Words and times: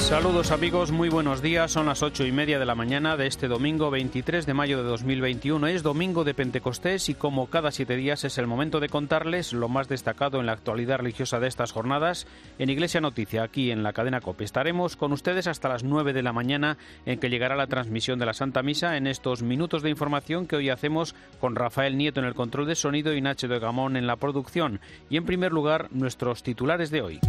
Saludos 0.00 0.50
amigos, 0.50 0.90
muy 0.90 1.08
buenos 1.08 1.40
días. 1.40 1.70
Son 1.70 1.86
las 1.86 2.02
ocho 2.02 2.26
y 2.26 2.32
media 2.32 2.58
de 2.58 2.66
la 2.66 2.74
mañana 2.74 3.16
de 3.16 3.28
este 3.28 3.46
domingo 3.46 3.90
23 3.90 4.44
de 4.44 4.54
mayo 4.54 4.78
de 4.78 4.82
2021. 4.82 5.68
Es 5.68 5.84
domingo 5.84 6.24
de 6.24 6.34
Pentecostés 6.34 7.08
y 7.08 7.14
como 7.14 7.48
cada 7.48 7.70
siete 7.70 7.94
días 7.94 8.24
es 8.24 8.36
el 8.38 8.48
momento 8.48 8.80
de 8.80 8.88
contarles 8.88 9.52
lo 9.52 9.68
más 9.68 9.88
destacado 9.88 10.40
en 10.40 10.46
la 10.46 10.52
actualidad 10.52 10.98
religiosa 10.98 11.38
de 11.38 11.46
estas 11.46 11.70
jornadas 11.70 12.26
en 12.58 12.70
Iglesia 12.70 13.00
Noticia, 13.00 13.44
aquí 13.44 13.70
en 13.70 13.84
la 13.84 13.92
cadena 13.92 14.20
COPE. 14.20 14.44
Estaremos 14.44 14.96
con 14.96 15.12
ustedes 15.12 15.46
hasta 15.46 15.68
las 15.68 15.84
nueve 15.84 16.12
de 16.12 16.22
la 16.22 16.32
mañana 16.32 16.76
en 17.06 17.20
que 17.20 17.30
llegará 17.30 17.54
la 17.54 17.68
transmisión 17.68 18.18
de 18.18 18.26
la 18.26 18.34
Santa 18.34 18.64
Misa 18.64 18.96
en 18.96 19.06
estos 19.06 19.42
minutos 19.42 19.82
de 19.82 19.90
información 19.90 20.48
que 20.48 20.56
hoy 20.56 20.70
hacemos 20.70 21.14
con 21.38 21.54
Rafael 21.54 21.96
Nieto 21.96 22.18
en 22.18 22.26
el 22.26 22.34
control 22.34 22.66
de 22.66 22.74
sonido 22.74 23.14
y 23.14 23.20
Nacho 23.20 23.46
de 23.46 23.60
Gamón 23.60 23.96
en 23.96 24.08
la 24.08 24.16
producción. 24.16 24.80
Y 25.08 25.18
en 25.18 25.24
primer 25.24 25.52
lugar, 25.52 25.86
nuestros 25.92 26.42
titulares 26.42 26.90
de 26.90 27.02
hoy. 27.02 27.20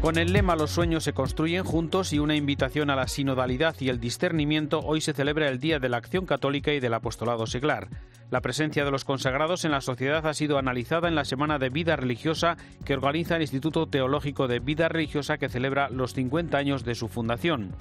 Con 0.00 0.16
el 0.16 0.32
lema 0.32 0.54
Los 0.54 0.70
sueños 0.70 1.02
se 1.02 1.12
construyen 1.12 1.64
juntos 1.64 2.12
y 2.12 2.20
una 2.20 2.36
invitación 2.36 2.88
a 2.88 2.94
la 2.94 3.08
sinodalidad 3.08 3.74
y 3.80 3.88
el 3.88 3.98
discernimiento, 3.98 4.78
hoy 4.78 5.00
se 5.00 5.12
celebra 5.12 5.48
el 5.48 5.58
Día 5.58 5.80
de 5.80 5.88
la 5.88 5.96
Acción 5.96 6.24
Católica 6.24 6.72
y 6.72 6.78
del 6.78 6.94
Apostolado 6.94 7.48
Seglar. 7.48 7.88
La 8.30 8.40
presencia 8.40 8.84
de 8.84 8.92
los 8.92 9.04
consagrados 9.04 9.64
en 9.64 9.72
la 9.72 9.80
sociedad 9.80 10.24
ha 10.24 10.34
sido 10.34 10.56
analizada 10.56 11.08
en 11.08 11.16
la 11.16 11.24
Semana 11.24 11.58
de 11.58 11.70
Vida 11.70 11.96
Religiosa 11.96 12.56
que 12.84 12.94
organiza 12.94 13.34
el 13.34 13.42
Instituto 13.42 13.86
Teológico 13.86 14.46
de 14.46 14.60
Vida 14.60 14.88
Religiosa 14.88 15.36
que 15.36 15.48
celebra 15.48 15.90
los 15.90 16.14
50 16.14 16.56
años 16.56 16.84
de 16.84 16.94
su 16.94 17.08
fundación. 17.08 17.74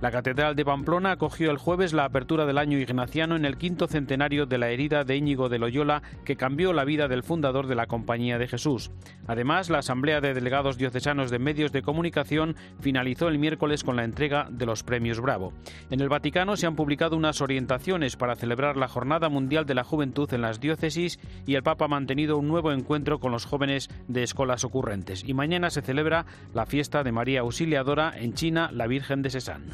La 0.00 0.10
Catedral 0.10 0.54
de 0.54 0.64
Pamplona 0.64 1.12
acogió 1.12 1.50
el 1.50 1.56
jueves 1.56 1.92
la 1.92 2.04
apertura 2.04 2.44
del 2.44 2.58
año 2.58 2.78
ignaciano 2.78 3.36
en 3.36 3.44
el 3.44 3.56
quinto 3.56 3.86
centenario 3.86 4.44
de 4.44 4.58
la 4.58 4.68
herida 4.68 5.04
de 5.04 5.16
Íñigo 5.16 5.48
de 5.48 5.58
Loyola 5.58 6.02
que 6.24 6.36
cambió 6.36 6.72
la 6.72 6.84
vida 6.84 7.08
del 7.08 7.22
fundador 7.22 7.66
de 7.66 7.74
la 7.74 7.86
Compañía 7.86 8.38
de 8.38 8.48
Jesús. 8.48 8.90
Además, 9.26 9.70
la 9.70 9.78
Asamblea 9.78 10.20
de 10.20 10.34
Delegados 10.34 10.76
Diocesanos 10.76 11.30
de 11.30 11.38
Medios 11.38 11.72
de 11.72 11.82
Comunicación 11.82 12.56
finalizó 12.80 13.28
el 13.28 13.38
miércoles 13.38 13.82
con 13.82 13.96
la 13.96 14.04
entrega 14.04 14.48
de 14.50 14.66
los 14.66 14.82
premios 14.82 15.20
Bravo. 15.20 15.52
En 15.90 16.00
el 16.00 16.08
Vaticano 16.08 16.56
se 16.56 16.66
han 16.66 16.76
publicado 16.76 17.16
unas 17.16 17.40
orientaciones 17.40 18.16
para 18.16 18.36
celebrar 18.36 18.76
la 18.76 18.88
Jornada 18.88 19.28
Mundial 19.28 19.64
de 19.64 19.74
la 19.74 19.84
Juventud 19.84 20.32
en 20.34 20.42
las 20.42 20.60
diócesis 20.60 21.18
y 21.46 21.54
el 21.54 21.62
Papa 21.62 21.86
ha 21.86 21.88
mantenido 21.88 22.36
un 22.36 22.48
nuevo 22.48 22.72
encuentro 22.72 23.20
con 23.20 23.32
los 23.32 23.46
jóvenes 23.46 23.88
de 24.08 24.22
escuelas 24.22 24.64
ocurrentes. 24.64 25.24
Y 25.26 25.34
mañana 25.34 25.70
se 25.70 25.82
celebra 25.82 26.26
la 26.52 26.66
fiesta 26.66 27.02
de 27.02 27.12
María 27.12 27.40
Auxiliadora 27.40 28.12
en 28.16 28.34
China, 28.34 28.70
la 28.72 28.86
Virgen 28.86 29.22
de 29.22 29.30
Sesán. 29.30 29.64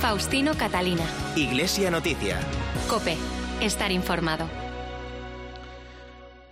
Faustino 0.00 0.54
Catalina. 0.54 1.04
Iglesia 1.36 1.90
Noticia. 1.90 2.40
Cope. 2.88 3.16
Estar 3.60 3.92
informado. 3.92 4.48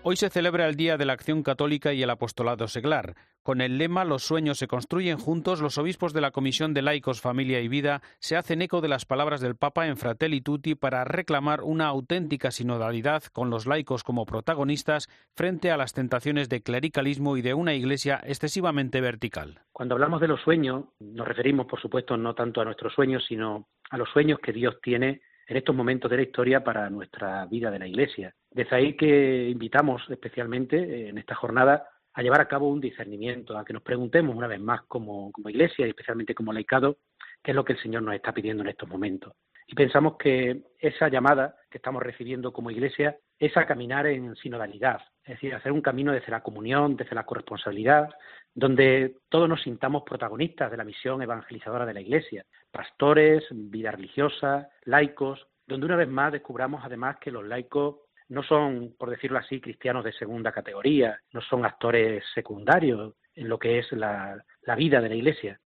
Hoy 0.02 0.16
se 0.16 0.30
celebra 0.30 0.66
el 0.66 0.76
Día 0.76 0.96
de 0.96 1.04
la 1.04 1.14
Acción 1.14 1.42
Católica 1.42 1.92
y 1.92 2.02
el 2.02 2.10
Apostolado 2.10 2.68
Seglar. 2.68 3.16
Con 3.42 3.60
el 3.60 3.78
lema 3.78 4.04
Los 4.04 4.24
sueños 4.24 4.58
se 4.58 4.68
construyen 4.68 5.18
juntos, 5.18 5.60
los 5.60 5.78
obispos 5.78 6.12
de 6.12 6.20
la 6.20 6.30
Comisión 6.30 6.74
de 6.74 6.82
Laicos, 6.82 7.20
Familia 7.20 7.60
y 7.60 7.68
Vida 7.68 8.02
se 8.18 8.36
hacen 8.36 8.62
eco 8.62 8.80
de 8.80 8.88
las 8.88 9.06
palabras 9.06 9.40
del 9.40 9.56
Papa 9.56 9.86
en 9.86 9.96
Fratelli 9.96 10.40
Tutti 10.40 10.74
para 10.74 11.04
reclamar 11.04 11.62
una 11.62 11.86
auténtica 11.86 12.50
sinodalidad 12.50 13.22
con 13.32 13.50
los 13.50 13.66
laicos 13.66 14.04
como 14.04 14.26
protagonistas 14.26 15.08
frente 15.34 15.70
a 15.70 15.76
las 15.76 15.94
tentaciones 15.94 16.48
de 16.48 16.62
clericalismo 16.62 17.36
y 17.36 17.42
de 17.42 17.54
una 17.54 17.74
Iglesia 17.74 18.20
excesivamente 18.24 19.00
vertical. 19.00 19.60
Cuando 19.72 19.94
hablamos 19.94 20.20
de 20.20 20.28
los 20.28 20.40
sueños, 20.42 20.84
nos 21.00 21.26
referimos, 21.26 21.66
por 21.66 21.80
supuesto, 21.80 22.16
no 22.16 22.34
tanto 22.34 22.60
a 22.60 22.64
nuestros 22.64 22.92
sueños, 22.92 23.24
sino 23.26 23.68
a 23.90 23.96
los 23.96 24.08
sueños 24.10 24.40
que 24.40 24.52
Dios 24.52 24.76
tiene 24.82 25.22
en 25.48 25.56
estos 25.56 25.74
momentos 25.74 26.10
de 26.10 26.18
la 26.18 26.22
historia 26.22 26.62
para 26.62 26.90
nuestra 26.90 27.46
vida 27.46 27.70
de 27.70 27.78
la 27.78 27.86
Iglesia. 27.86 28.34
Desde 28.50 28.76
ahí 28.76 28.96
que 28.96 29.48
invitamos 29.48 30.02
especialmente 30.10 30.76
eh, 30.76 31.08
en 31.08 31.18
esta 31.18 31.34
jornada 31.34 31.88
a 32.18 32.22
llevar 32.22 32.40
a 32.40 32.48
cabo 32.48 32.68
un 32.68 32.80
discernimiento, 32.80 33.56
a 33.56 33.64
que 33.64 33.72
nos 33.72 33.82
preguntemos 33.82 34.34
una 34.34 34.48
vez 34.48 34.58
más 34.58 34.82
como, 34.88 35.30
Iglesia 35.46 35.86
y 35.86 35.90
especialmente 35.90 36.34
como 36.34 36.52
laicado, 36.52 36.98
qué 37.40 37.52
es 37.52 37.54
lo 37.54 37.64
que 37.64 37.74
el 37.74 37.78
Señor 37.80 38.02
nos 38.02 38.12
está 38.16 38.32
pidiendo 38.32 38.64
en 38.64 38.70
estos 38.70 38.88
momentos. 38.88 39.34
Y 39.68 39.76
pensamos 39.76 40.16
que 40.18 40.64
esa 40.80 41.06
llamada 41.06 41.54
que 41.70 41.78
estamos 41.78 42.02
recibiendo 42.02 42.52
como 42.52 42.72
Iglesia 42.72 43.16
es 43.38 43.56
a 43.56 43.66
caminar 43.66 44.08
en 44.08 44.34
sinodalidad, 44.34 45.00
es 45.22 45.34
decir, 45.34 45.54
hacer 45.54 45.70
un 45.70 45.80
camino 45.80 46.10
desde 46.10 46.32
la 46.32 46.42
comunión, 46.42 46.96
desde 46.96 47.14
la 47.14 47.24
corresponsabilidad, 47.24 48.10
donde 48.52 49.14
todos 49.28 49.48
nos 49.48 49.62
sintamos 49.62 50.02
protagonistas 50.02 50.72
de 50.72 50.76
la 50.76 50.82
misión 50.82 51.22
evangelizadora 51.22 51.86
de 51.86 51.94
la 51.94 52.00
Iglesia, 52.00 52.44
pastores, 52.72 53.44
vida 53.52 53.92
religiosa, 53.92 54.70
laicos, 54.86 55.46
donde 55.68 55.86
una 55.86 55.94
vez 55.94 56.08
más 56.08 56.32
descubramos 56.32 56.80
además 56.82 57.18
que 57.20 57.30
los 57.30 57.46
laicos 57.46 58.07
no 58.28 58.42
son, 58.42 58.94
por 58.98 59.10
decirlo 59.10 59.38
así, 59.38 59.60
cristianos 59.60 60.04
de 60.04 60.12
segunda 60.12 60.52
categoría, 60.52 61.18
no 61.32 61.40
son 61.40 61.64
actores 61.64 62.24
secundarios 62.34 63.14
en 63.34 63.48
lo 63.48 63.58
que 63.58 63.78
es 63.78 63.90
la, 63.92 64.42
la 64.62 64.74
vida 64.74 65.00
de 65.00 65.08
la 65.08 65.14
Iglesia, 65.14 65.60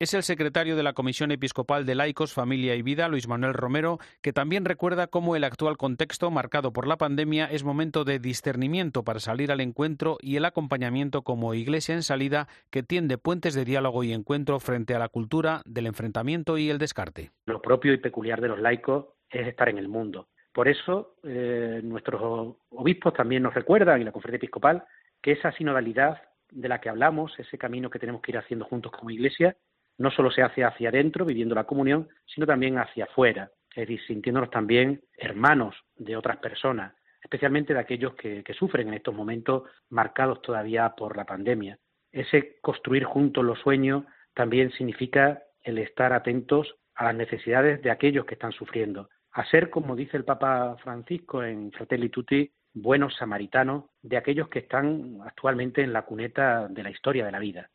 es 0.00 0.12
el 0.12 0.24
secretario 0.24 0.74
de 0.74 0.82
la 0.82 0.92
Comisión 0.92 1.30
Episcopal 1.30 1.86
de 1.86 1.94
Laicos, 1.94 2.34
Familia 2.34 2.74
y 2.74 2.82
Vida, 2.82 3.06
Luis 3.08 3.28
Manuel 3.28 3.54
Romero, 3.54 3.98
que 4.22 4.32
también 4.32 4.64
recuerda 4.64 5.06
cómo 5.06 5.36
el 5.36 5.44
actual 5.44 5.76
contexto 5.76 6.32
marcado 6.32 6.72
por 6.72 6.88
la 6.88 6.96
pandemia 6.96 7.46
es 7.46 7.62
momento 7.62 8.02
de 8.02 8.18
discernimiento 8.18 9.04
para 9.04 9.20
salir 9.20 9.52
al 9.52 9.60
encuentro 9.60 10.18
y 10.20 10.34
el 10.34 10.46
acompañamiento 10.46 11.22
como 11.22 11.54
iglesia 11.54 11.94
en 11.94 12.02
salida 12.02 12.48
que 12.70 12.82
tiende 12.82 13.18
puentes 13.18 13.54
de 13.54 13.64
diálogo 13.64 14.02
y 14.02 14.12
encuentro 14.12 14.58
frente 14.58 14.96
a 14.96 14.98
la 14.98 15.08
cultura 15.08 15.62
del 15.64 15.86
enfrentamiento 15.86 16.58
y 16.58 16.70
el 16.70 16.78
descarte. 16.78 17.30
Lo 17.46 17.62
propio 17.62 17.92
y 17.92 17.98
peculiar 17.98 18.40
de 18.40 18.48
los 18.48 18.58
laicos 18.58 19.06
es 19.30 19.46
estar 19.46 19.68
en 19.68 19.78
el 19.78 19.88
mundo. 19.88 20.26
Por 20.54 20.68
eso 20.68 21.16
eh, 21.24 21.80
nuestros 21.82 22.56
obispos 22.70 23.12
también 23.12 23.42
nos 23.42 23.54
recuerdan, 23.54 24.00
y 24.00 24.04
la 24.04 24.12
conferencia 24.12 24.36
episcopal, 24.36 24.84
que 25.20 25.32
esa 25.32 25.50
sinodalidad 25.50 26.22
de 26.48 26.68
la 26.68 26.80
que 26.80 26.88
hablamos, 26.88 27.36
ese 27.40 27.58
camino 27.58 27.90
que 27.90 27.98
tenemos 27.98 28.22
que 28.22 28.30
ir 28.30 28.38
haciendo 28.38 28.64
juntos 28.64 28.92
como 28.92 29.10
iglesia, 29.10 29.56
no 29.98 30.12
solo 30.12 30.30
se 30.30 30.42
hace 30.42 30.62
hacia 30.62 30.90
adentro, 30.90 31.24
viviendo 31.24 31.56
la 31.56 31.64
comunión, 31.64 32.08
sino 32.24 32.46
también 32.46 32.78
hacia 32.78 33.06
afuera, 33.06 33.50
es 33.70 33.88
decir, 33.88 34.00
sintiéndonos 34.06 34.50
también 34.50 35.02
hermanos 35.16 35.74
de 35.96 36.16
otras 36.16 36.36
personas, 36.36 36.94
especialmente 37.20 37.74
de 37.74 37.80
aquellos 37.80 38.14
que, 38.14 38.44
que 38.44 38.54
sufren 38.54 38.86
en 38.86 38.94
estos 38.94 39.12
momentos 39.12 39.64
marcados 39.90 40.40
todavía 40.40 40.90
por 40.90 41.16
la 41.16 41.24
pandemia. 41.24 41.78
Ese 42.12 42.60
construir 42.60 43.02
juntos 43.02 43.44
los 43.44 43.58
sueños 43.58 44.04
también 44.34 44.70
significa 44.70 45.42
el 45.62 45.78
estar 45.78 46.12
atentos 46.12 46.76
a 46.94 47.06
las 47.06 47.16
necesidades 47.16 47.82
de 47.82 47.90
aquellos 47.90 48.24
que 48.24 48.34
están 48.34 48.52
sufriendo, 48.52 49.08
a 49.34 49.44
ser, 49.46 49.68
como 49.68 49.96
dice 49.96 50.16
el 50.16 50.24
Papa 50.24 50.76
Francisco 50.82 51.42
en 51.42 51.72
Fratelli 51.72 52.08
Tutti, 52.08 52.50
buenos 52.72 53.16
samaritanos 53.16 53.84
de 54.00 54.16
aquellos 54.16 54.48
que 54.48 54.60
están 54.60 55.18
actualmente 55.24 55.82
en 55.82 55.92
la 55.92 56.02
cuneta 56.02 56.68
de 56.68 56.82
la 56.84 56.90
historia 56.90 57.26
de 57.26 57.32
la 57.32 57.40
vida. 57.40 57.70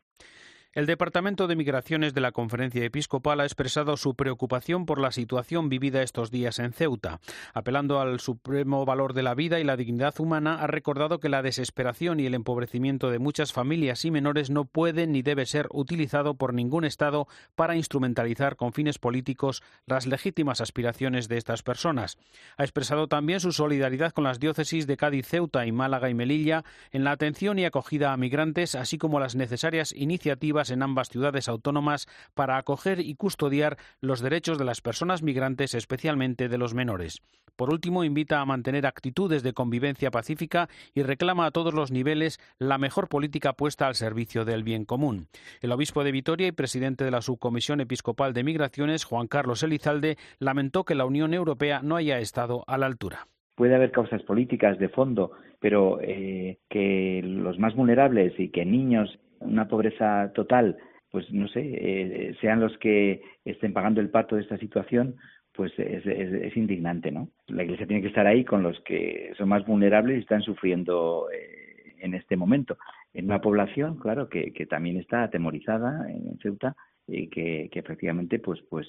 El 0.79 0.85
Departamento 0.85 1.47
de 1.47 1.57
Migraciones 1.57 2.13
de 2.13 2.21
la 2.21 2.31
Conferencia 2.31 2.85
Episcopal 2.85 3.41
ha 3.41 3.43
expresado 3.43 3.97
su 3.97 4.15
preocupación 4.15 4.85
por 4.85 4.97
la 4.97 5.11
situación 5.11 5.67
vivida 5.67 6.03
estos 6.03 6.31
días 6.31 6.57
en 6.57 6.71
Ceuta. 6.71 7.19
Apelando 7.53 7.99
al 7.99 8.21
supremo 8.21 8.85
valor 8.85 9.13
de 9.13 9.21
la 9.21 9.35
vida 9.35 9.59
y 9.59 9.65
la 9.65 9.75
dignidad 9.75 10.17
humana, 10.21 10.55
ha 10.61 10.67
recordado 10.67 11.19
que 11.19 11.27
la 11.27 11.41
desesperación 11.41 12.21
y 12.21 12.27
el 12.27 12.33
empobrecimiento 12.33 13.11
de 13.11 13.19
muchas 13.19 13.51
familias 13.51 14.05
y 14.05 14.11
menores 14.11 14.51
no 14.51 14.63
puede 14.63 15.05
ni 15.05 15.21
debe 15.21 15.45
ser 15.45 15.67
utilizado 15.71 16.35
por 16.35 16.53
ningún 16.53 16.85
Estado 16.85 17.27
para 17.55 17.75
instrumentalizar 17.75 18.55
con 18.55 18.71
fines 18.71 18.99
políticos 18.99 19.61
las 19.85 20.07
legítimas 20.07 20.61
aspiraciones 20.61 21.27
de 21.27 21.35
estas 21.35 21.61
personas. 21.61 22.17
Ha 22.55 22.63
expresado 22.63 23.09
también 23.09 23.41
su 23.41 23.51
solidaridad 23.51 24.13
con 24.13 24.23
las 24.23 24.39
diócesis 24.39 24.87
de 24.87 24.95
Cádiz, 24.95 25.27
Ceuta 25.27 25.65
y 25.65 25.73
Málaga 25.73 26.09
y 26.09 26.13
Melilla 26.13 26.63
en 26.91 27.03
la 27.03 27.11
atención 27.11 27.59
y 27.59 27.65
acogida 27.65 28.13
a 28.13 28.17
migrantes, 28.17 28.75
así 28.75 28.97
como 28.97 29.19
las 29.19 29.35
necesarias 29.35 29.91
iniciativas 29.91 30.68
en 30.71 30.83
ambas 30.83 31.09
ciudades 31.09 31.47
autónomas 31.47 32.07
para 32.33 32.57
acoger 32.57 32.99
y 32.99 33.15
custodiar 33.15 33.77
los 34.01 34.21
derechos 34.21 34.57
de 34.57 34.65
las 34.65 34.81
personas 34.81 35.23
migrantes, 35.23 35.73
especialmente 35.73 36.49
de 36.49 36.57
los 36.57 36.73
menores. 36.73 37.21
Por 37.55 37.73
último, 37.73 38.05
invita 38.05 38.39
a 38.39 38.45
mantener 38.45 38.85
actitudes 38.85 39.43
de 39.43 39.51
convivencia 39.51 40.11
pacífica 40.11 40.69
y 40.93 41.03
reclama 41.03 41.45
a 41.45 41.51
todos 41.51 41.73
los 41.73 41.91
niveles 41.91 42.39
la 42.57 42.77
mejor 42.77 43.09
política 43.09 43.53
puesta 43.53 43.87
al 43.87 43.95
servicio 43.95 44.45
del 44.45 44.63
bien 44.63 44.85
común. 44.85 45.27
El 45.61 45.73
obispo 45.73 46.05
de 46.05 46.13
Vitoria 46.13 46.47
y 46.47 46.53
presidente 46.53 47.03
de 47.03 47.11
la 47.11 47.21
Subcomisión 47.21 47.81
Episcopal 47.81 48.33
de 48.33 48.45
Migraciones, 48.45 49.03
Juan 49.03 49.27
Carlos 49.27 49.61
Elizalde, 49.63 50.17
lamentó 50.39 50.85
que 50.85 50.95
la 50.95 51.05
Unión 51.05 51.33
Europea 51.33 51.81
no 51.83 51.97
haya 51.97 52.19
estado 52.19 52.63
a 52.67 52.77
la 52.77 52.85
altura 52.85 53.27
puede 53.59 53.75
haber 53.75 53.91
causas 53.91 54.23
políticas 54.23 54.79
de 54.79 54.87
fondo, 54.87 55.31
pero 55.59 55.99
eh, 56.01 56.59
que 56.69 57.19
los 57.21 57.59
más 57.59 57.75
vulnerables 57.75 58.31
y 58.39 58.51
que 58.51 58.63
niños 58.63 59.19
una 59.39 59.67
pobreza 59.67 60.31
total, 60.33 60.77
pues 61.11 61.31
no 61.31 61.47
sé, 61.47 61.61
eh, 61.61 62.35
sean 62.39 62.59
los 62.59 62.77
que 62.77 63.21
estén 63.45 63.73
pagando 63.73 64.01
el 64.01 64.09
pato 64.09 64.35
de 64.35 64.43
esta 64.43 64.57
situación, 64.57 65.15
pues 65.53 65.73
es, 65.77 66.05
es, 66.05 66.55
indignante, 66.55 67.11
¿no? 67.11 67.29
La 67.47 67.63
Iglesia 67.63 67.87
tiene 67.87 68.01
que 68.01 68.07
estar 68.07 68.25
ahí 68.25 68.45
con 68.45 68.63
los 68.63 68.79
que 68.81 69.33
son 69.37 69.49
más 69.49 69.65
vulnerables 69.65 70.17
y 70.17 70.21
están 70.21 70.41
sufriendo 70.41 71.27
eh, 71.33 71.95
en 71.99 72.13
este 72.13 72.37
momento. 72.37 72.77
En 73.13 73.25
una 73.25 73.41
población, 73.41 73.97
claro, 73.97 74.29
que, 74.29 74.53
que 74.53 74.65
también 74.65 74.97
está 74.97 75.23
atemorizada 75.23 76.09
en 76.09 76.37
Ceuta 76.39 76.75
y 77.07 77.27
que, 77.27 77.69
que 77.71 77.79
efectivamente 77.79 78.39
pues, 78.39 78.61
pues, 78.69 78.87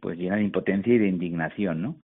pues 0.00 0.18
llena 0.18 0.36
de 0.36 0.44
impotencia 0.44 0.94
y 0.94 0.98
de 0.98 1.08
indignación, 1.08 1.82
¿no? 1.82 1.96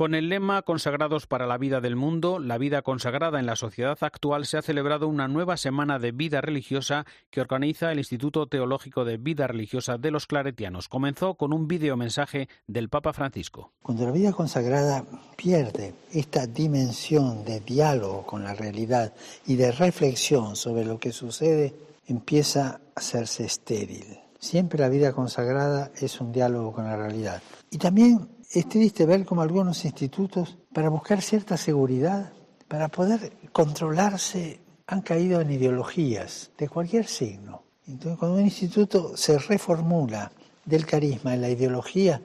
Con 0.00 0.14
el 0.14 0.30
lema 0.30 0.62
Consagrados 0.62 1.26
para 1.26 1.46
la 1.46 1.58
vida 1.58 1.82
del 1.82 1.94
mundo, 1.94 2.38
la 2.38 2.56
vida 2.56 2.80
consagrada 2.80 3.38
en 3.38 3.44
la 3.44 3.54
sociedad 3.54 3.98
actual, 4.00 4.46
se 4.46 4.56
ha 4.56 4.62
celebrado 4.62 5.06
una 5.08 5.28
nueva 5.28 5.58
semana 5.58 5.98
de 5.98 6.10
vida 6.10 6.40
religiosa 6.40 7.04
que 7.28 7.42
organiza 7.42 7.92
el 7.92 7.98
Instituto 7.98 8.46
Teológico 8.46 9.04
de 9.04 9.18
Vida 9.18 9.46
Religiosa 9.46 9.98
de 9.98 10.10
los 10.10 10.26
Claretianos. 10.26 10.88
Comenzó 10.88 11.34
con 11.34 11.52
un 11.52 11.68
videomensaje 11.68 12.48
del 12.66 12.88
Papa 12.88 13.12
Francisco. 13.12 13.72
Cuando 13.82 14.06
la 14.06 14.12
vida 14.12 14.32
consagrada 14.32 15.04
pierde 15.36 15.92
esta 16.14 16.46
dimensión 16.46 17.44
de 17.44 17.60
diálogo 17.60 18.24
con 18.24 18.42
la 18.42 18.54
realidad 18.54 19.12
y 19.46 19.56
de 19.56 19.70
reflexión 19.70 20.56
sobre 20.56 20.86
lo 20.86 20.98
que 20.98 21.12
sucede, 21.12 21.74
empieza 22.06 22.68
a 22.68 22.80
hacerse 22.94 23.44
estéril. 23.44 24.18
Siempre 24.38 24.80
la 24.80 24.88
vida 24.88 25.12
consagrada 25.12 25.90
es 26.00 26.22
un 26.22 26.32
diálogo 26.32 26.72
con 26.72 26.84
la 26.84 26.96
realidad. 26.96 27.42
Y 27.70 27.76
también 27.76 28.39
es 28.50 28.68
triste 28.68 29.06
ver 29.06 29.24
como 29.24 29.42
algunos 29.42 29.84
institutos, 29.84 30.58
para 30.72 30.88
buscar 30.88 31.22
cierta 31.22 31.56
seguridad, 31.56 32.32
para 32.66 32.88
poder 32.88 33.32
controlarse, 33.52 34.60
han 34.88 35.02
caído 35.02 35.40
en 35.40 35.52
ideologías 35.52 36.50
de 36.58 36.68
cualquier 36.68 37.06
signo. 37.06 37.62
Entonces, 37.86 38.18
cuando 38.18 38.38
un 38.38 38.44
instituto 38.44 39.16
se 39.16 39.38
reformula 39.38 40.32
del 40.64 40.84
carisma 40.84 41.32
en 41.34 41.42
la 41.42 41.48
ideología, 41.48 42.20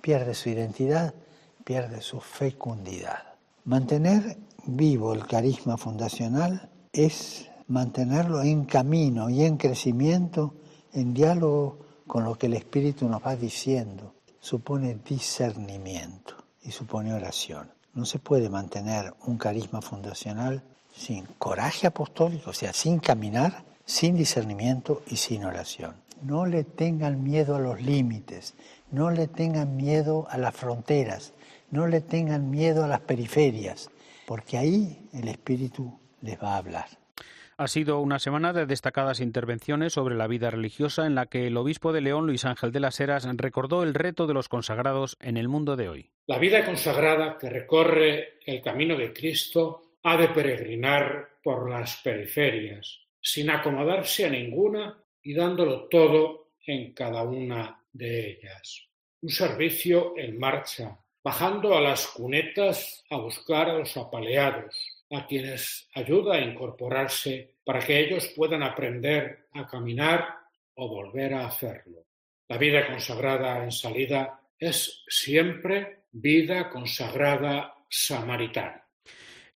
pierde 0.00 0.34
su 0.34 0.48
identidad, 0.48 1.14
pierde 1.64 2.00
su 2.00 2.18
fecundidad. 2.18 3.22
Mantener 3.64 4.36
vivo 4.66 5.14
el 5.14 5.26
carisma 5.26 5.76
fundacional 5.76 6.70
es 6.92 7.48
mantenerlo 7.68 8.42
en 8.42 8.64
camino 8.64 9.30
y 9.30 9.44
en 9.44 9.56
crecimiento, 9.58 10.54
en 10.92 11.14
diálogo 11.14 11.78
con 12.08 12.24
lo 12.24 12.34
que 12.36 12.46
el 12.46 12.54
Espíritu 12.54 13.08
nos 13.08 13.24
va 13.24 13.36
diciendo 13.36 14.12
supone 14.42 14.98
discernimiento 15.08 16.34
y 16.62 16.72
supone 16.72 17.14
oración. 17.14 17.70
No 17.94 18.04
se 18.04 18.18
puede 18.18 18.50
mantener 18.50 19.14
un 19.24 19.38
carisma 19.38 19.80
fundacional 19.80 20.64
sin 20.92 21.26
coraje 21.38 21.86
apostólico, 21.86 22.50
o 22.50 22.52
sea, 22.52 22.72
sin 22.72 22.98
caminar, 22.98 23.64
sin 23.84 24.16
discernimiento 24.16 25.02
y 25.06 25.16
sin 25.16 25.44
oración. 25.44 25.94
No 26.22 26.44
le 26.46 26.64
tengan 26.64 27.22
miedo 27.22 27.54
a 27.54 27.60
los 27.60 27.80
límites, 27.80 28.54
no 28.90 29.12
le 29.12 29.28
tengan 29.28 29.76
miedo 29.76 30.26
a 30.28 30.38
las 30.38 30.54
fronteras, 30.54 31.32
no 31.70 31.86
le 31.86 32.00
tengan 32.00 32.50
miedo 32.50 32.84
a 32.84 32.88
las 32.88 33.00
periferias, 33.00 33.90
porque 34.26 34.58
ahí 34.58 35.08
el 35.12 35.28
Espíritu 35.28 35.98
les 36.20 36.42
va 36.42 36.54
a 36.54 36.56
hablar. 36.58 37.01
Ha 37.56 37.68
sido 37.68 38.00
una 38.00 38.18
semana 38.18 38.52
de 38.52 38.66
destacadas 38.66 39.20
intervenciones 39.20 39.92
sobre 39.92 40.14
la 40.14 40.26
vida 40.26 40.50
religiosa 40.50 41.06
en 41.06 41.14
la 41.14 41.26
que 41.26 41.46
el 41.46 41.56
obispo 41.56 41.92
de 41.92 42.00
León, 42.00 42.26
Luis 42.26 42.44
Ángel 42.44 42.72
de 42.72 42.80
las 42.80 42.98
Heras, 42.98 43.28
recordó 43.36 43.82
el 43.82 43.94
reto 43.94 44.26
de 44.26 44.34
los 44.34 44.48
consagrados 44.48 45.16
en 45.20 45.36
el 45.36 45.48
mundo 45.48 45.76
de 45.76 45.88
hoy. 45.88 46.10
La 46.26 46.38
vida 46.38 46.64
consagrada 46.64 47.36
que 47.38 47.50
recorre 47.50 48.38
el 48.46 48.62
camino 48.62 48.96
de 48.96 49.12
Cristo 49.12 49.96
ha 50.02 50.16
de 50.16 50.28
peregrinar 50.28 51.28
por 51.42 51.70
las 51.70 51.96
periferias, 52.02 53.00
sin 53.20 53.50
acomodarse 53.50 54.26
a 54.26 54.30
ninguna 54.30 54.98
y 55.22 55.34
dándolo 55.34 55.88
todo 55.88 56.52
en 56.66 56.92
cada 56.92 57.22
una 57.22 57.80
de 57.92 58.30
ellas. 58.30 58.88
Un 59.20 59.28
servicio 59.28 60.14
en 60.16 60.38
marcha, 60.38 60.98
bajando 61.22 61.76
a 61.76 61.80
las 61.80 62.08
cunetas 62.08 63.04
a 63.10 63.18
buscar 63.18 63.68
a 63.68 63.78
los 63.78 63.96
apaleados, 63.96 64.91
a 65.12 65.26
quienes 65.26 65.88
ayuda 65.94 66.34
a 66.34 66.40
incorporarse 66.40 67.56
para 67.64 67.80
que 67.80 68.00
ellos 68.00 68.32
puedan 68.34 68.62
aprender 68.62 69.46
a 69.52 69.66
caminar 69.66 70.38
o 70.74 70.88
volver 70.88 71.34
a 71.34 71.46
hacerlo. 71.46 72.06
La 72.48 72.58
vida 72.58 72.86
consagrada 72.86 73.62
en 73.62 73.70
salida 73.70 74.40
es 74.58 75.04
siempre 75.08 76.04
vida 76.12 76.70
consagrada 76.70 77.74
samaritana. 77.88 78.86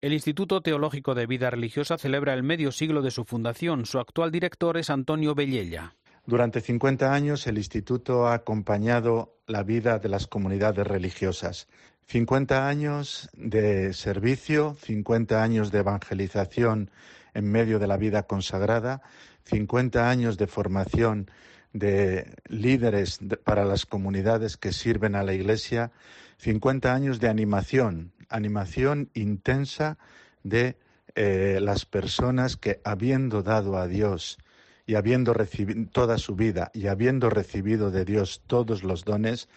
El 0.00 0.12
Instituto 0.12 0.60
Teológico 0.60 1.14
de 1.14 1.26
Vida 1.26 1.50
Religiosa 1.50 1.96
celebra 1.96 2.34
el 2.34 2.42
medio 2.42 2.70
siglo 2.70 3.02
de 3.02 3.10
su 3.10 3.24
fundación. 3.24 3.86
Su 3.86 3.98
actual 3.98 4.30
director 4.30 4.76
es 4.76 4.90
Antonio 4.90 5.34
Bellella. 5.34 5.96
Durante 6.26 6.60
50 6.60 7.14
años 7.14 7.46
el 7.46 7.56
Instituto 7.56 8.26
ha 8.26 8.34
acompañado 8.34 9.38
la 9.46 9.62
vida 9.62 9.98
de 9.98 10.08
las 10.08 10.26
comunidades 10.26 10.86
religiosas. 10.86 11.68
50 12.06 12.68
años 12.68 13.28
de 13.36 13.92
servicio, 13.92 14.76
50 14.80 15.42
años 15.42 15.72
de 15.72 15.80
evangelización 15.80 16.90
en 17.34 17.50
medio 17.50 17.78
de 17.78 17.88
la 17.88 17.96
vida 17.96 18.22
consagrada, 18.24 19.02
50 19.44 20.08
años 20.08 20.38
de 20.38 20.46
formación 20.46 21.30
de 21.72 22.32
líderes 22.48 23.18
para 23.44 23.64
las 23.64 23.86
comunidades 23.86 24.56
que 24.56 24.72
sirven 24.72 25.14
a 25.16 25.24
la 25.24 25.34
Iglesia, 25.34 25.90
50 26.38 26.94
años 26.94 27.20
de 27.20 27.28
animación, 27.28 28.12
animación 28.28 29.10
intensa 29.14 29.98
de 30.42 30.78
eh, 31.16 31.58
las 31.60 31.86
personas 31.86 32.56
que 32.56 32.80
habiendo 32.84 33.42
dado 33.42 33.76
a 33.78 33.88
Dios 33.88 34.38
y 34.86 34.94
habiendo 34.94 35.34
recibido 35.34 35.88
toda 35.90 36.18
su 36.18 36.36
vida 36.36 36.70
y 36.72 36.86
habiendo 36.86 37.30
recibido 37.30 37.90
de 37.90 38.04
Dios 38.04 38.42
todos 38.46 38.84
los 38.84 39.04
dones, 39.04 39.48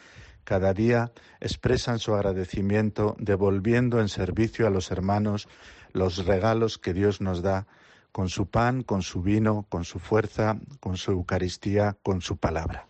cada 0.50 0.74
día 0.74 1.12
expresan 1.42 2.00
su 2.00 2.16
agradecimiento 2.16 3.16
devolviendo 3.19 4.01
en 4.01 4.10
servicio 4.10 4.66
a 4.66 4.72
los 4.72 4.90
hermanos 4.90 5.48
los 5.94 6.25
regalos 6.25 6.80
que 6.80 6.92
Dios 6.92 7.22
nos 7.22 7.44
da 7.44 7.68
con 8.12 8.30
su 8.30 8.48
pan, 8.48 8.81
con 8.81 9.04
su 9.04 9.22
vino, 9.22 9.68
con 9.69 9.86
su 9.86 10.00
fuerza, 10.00 10.57
con 10.80 10.98
su 10.98 11.12
Eucaristía, 11.12 11.98
con 12.01 12.22
su 12.22 12.38
palabra. 12.38 12.88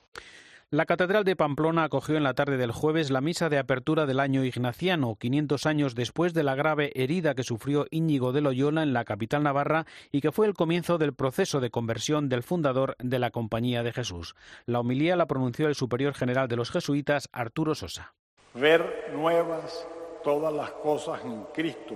La 0.71 0.85
Catedral 0.85 1.23
de 1.23 1.35
Pamplona 1.35 1.85
acogió 1.85 2.15
en 2.15 2.21
la 2.21 2.35
tarde 2.35 2.55
del 2.55 2.71
jueves 2.71 3.09
la 3.09 3.21
misa 3.21 3.49
de 3.49 3.57
apertura 3.57 4.05
del 4.05 4.19
año 4.19 4.43
ignaciano, 4.43 5.15
500 5.15 5.65
años 5.65 5.95
después 5.95 6.35
de 6.35 6.43
la 6.43 6.53
grave 6.53 6.91
herida 6.93 7.33
que 7.33 7.41
sufrió 7.41 7.87
Íñigo 7.89 8.33
de 8.33 8.41
Loyola 8.41 8.83
en 8.83 8.93
la 8.93 9.03
capital 9.03 9.41
navarra 9.41 9.87
y 10.11 10.21
que 10.21 10.31
fue 10.31 10.45
el 10.45 10.53
comienzo 10.53 10.99
del 10.99 11.15
proceso 11.15 11.59
de 11.59 11.71
conversión 11.71 12.29
del 12.29 12.43
fundador 12.43 12.95
de 12.99 13.17
la 13.17 13.31
Compañía 13.31 13.81
de 13.81 13.93
Jesús. 13.93 14.35
La 14.67 14.79
homilía 14.79 15.15
la 15.15 15.25
pronunció 15.25 15.67
el 15.67 15.73
superior 15.73 16.13
general 16.13 16.47
de 16.47 16.57
los 16.57 16.69
jesuitas, 16.69 17.29
Arturo 17.31 17.73
Sosa. 17.73 18.13
Ver 18.53 19.09
nuevas 19.15 19.87
todas 20.23 20.53
las 20.53 20.69
cosas 20.69 21.25
en 21.25 21.45
Cristo 21.51 21.95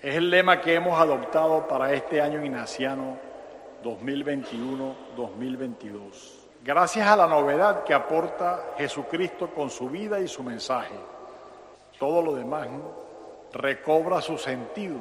es 0.00 0.14
el 0.14 0.30
lema 0.30 0.60
que 0.60 0.74
hemos 0.74 1.00
adoptado 1.00 1.66
para 1.66 1.92
este 1.92 2.20
año 2.20 2.44
ignaciano 2.44 3.18
2021-2022 3.82 6.43
gracias 6.64 7.06
a 7.06 7.14
la 7.14 7.26
novedad 7.26 7.84
que 7.84 7.92
aporta 7.92 8.72
Jesucristo 8.78 9.50
con 9.50 9.68
su 9.68 9.90
vida 9.90 10.18
y 10.20 10.26
su 10.26 10.42
mensaje. 10.42 10.94
Todo 11.98 12.22
lo 12.22 12.34
demás 12.34 12.68
recobra 13.52 14.22
su 14.22 14.38
sentido 14.38 14.96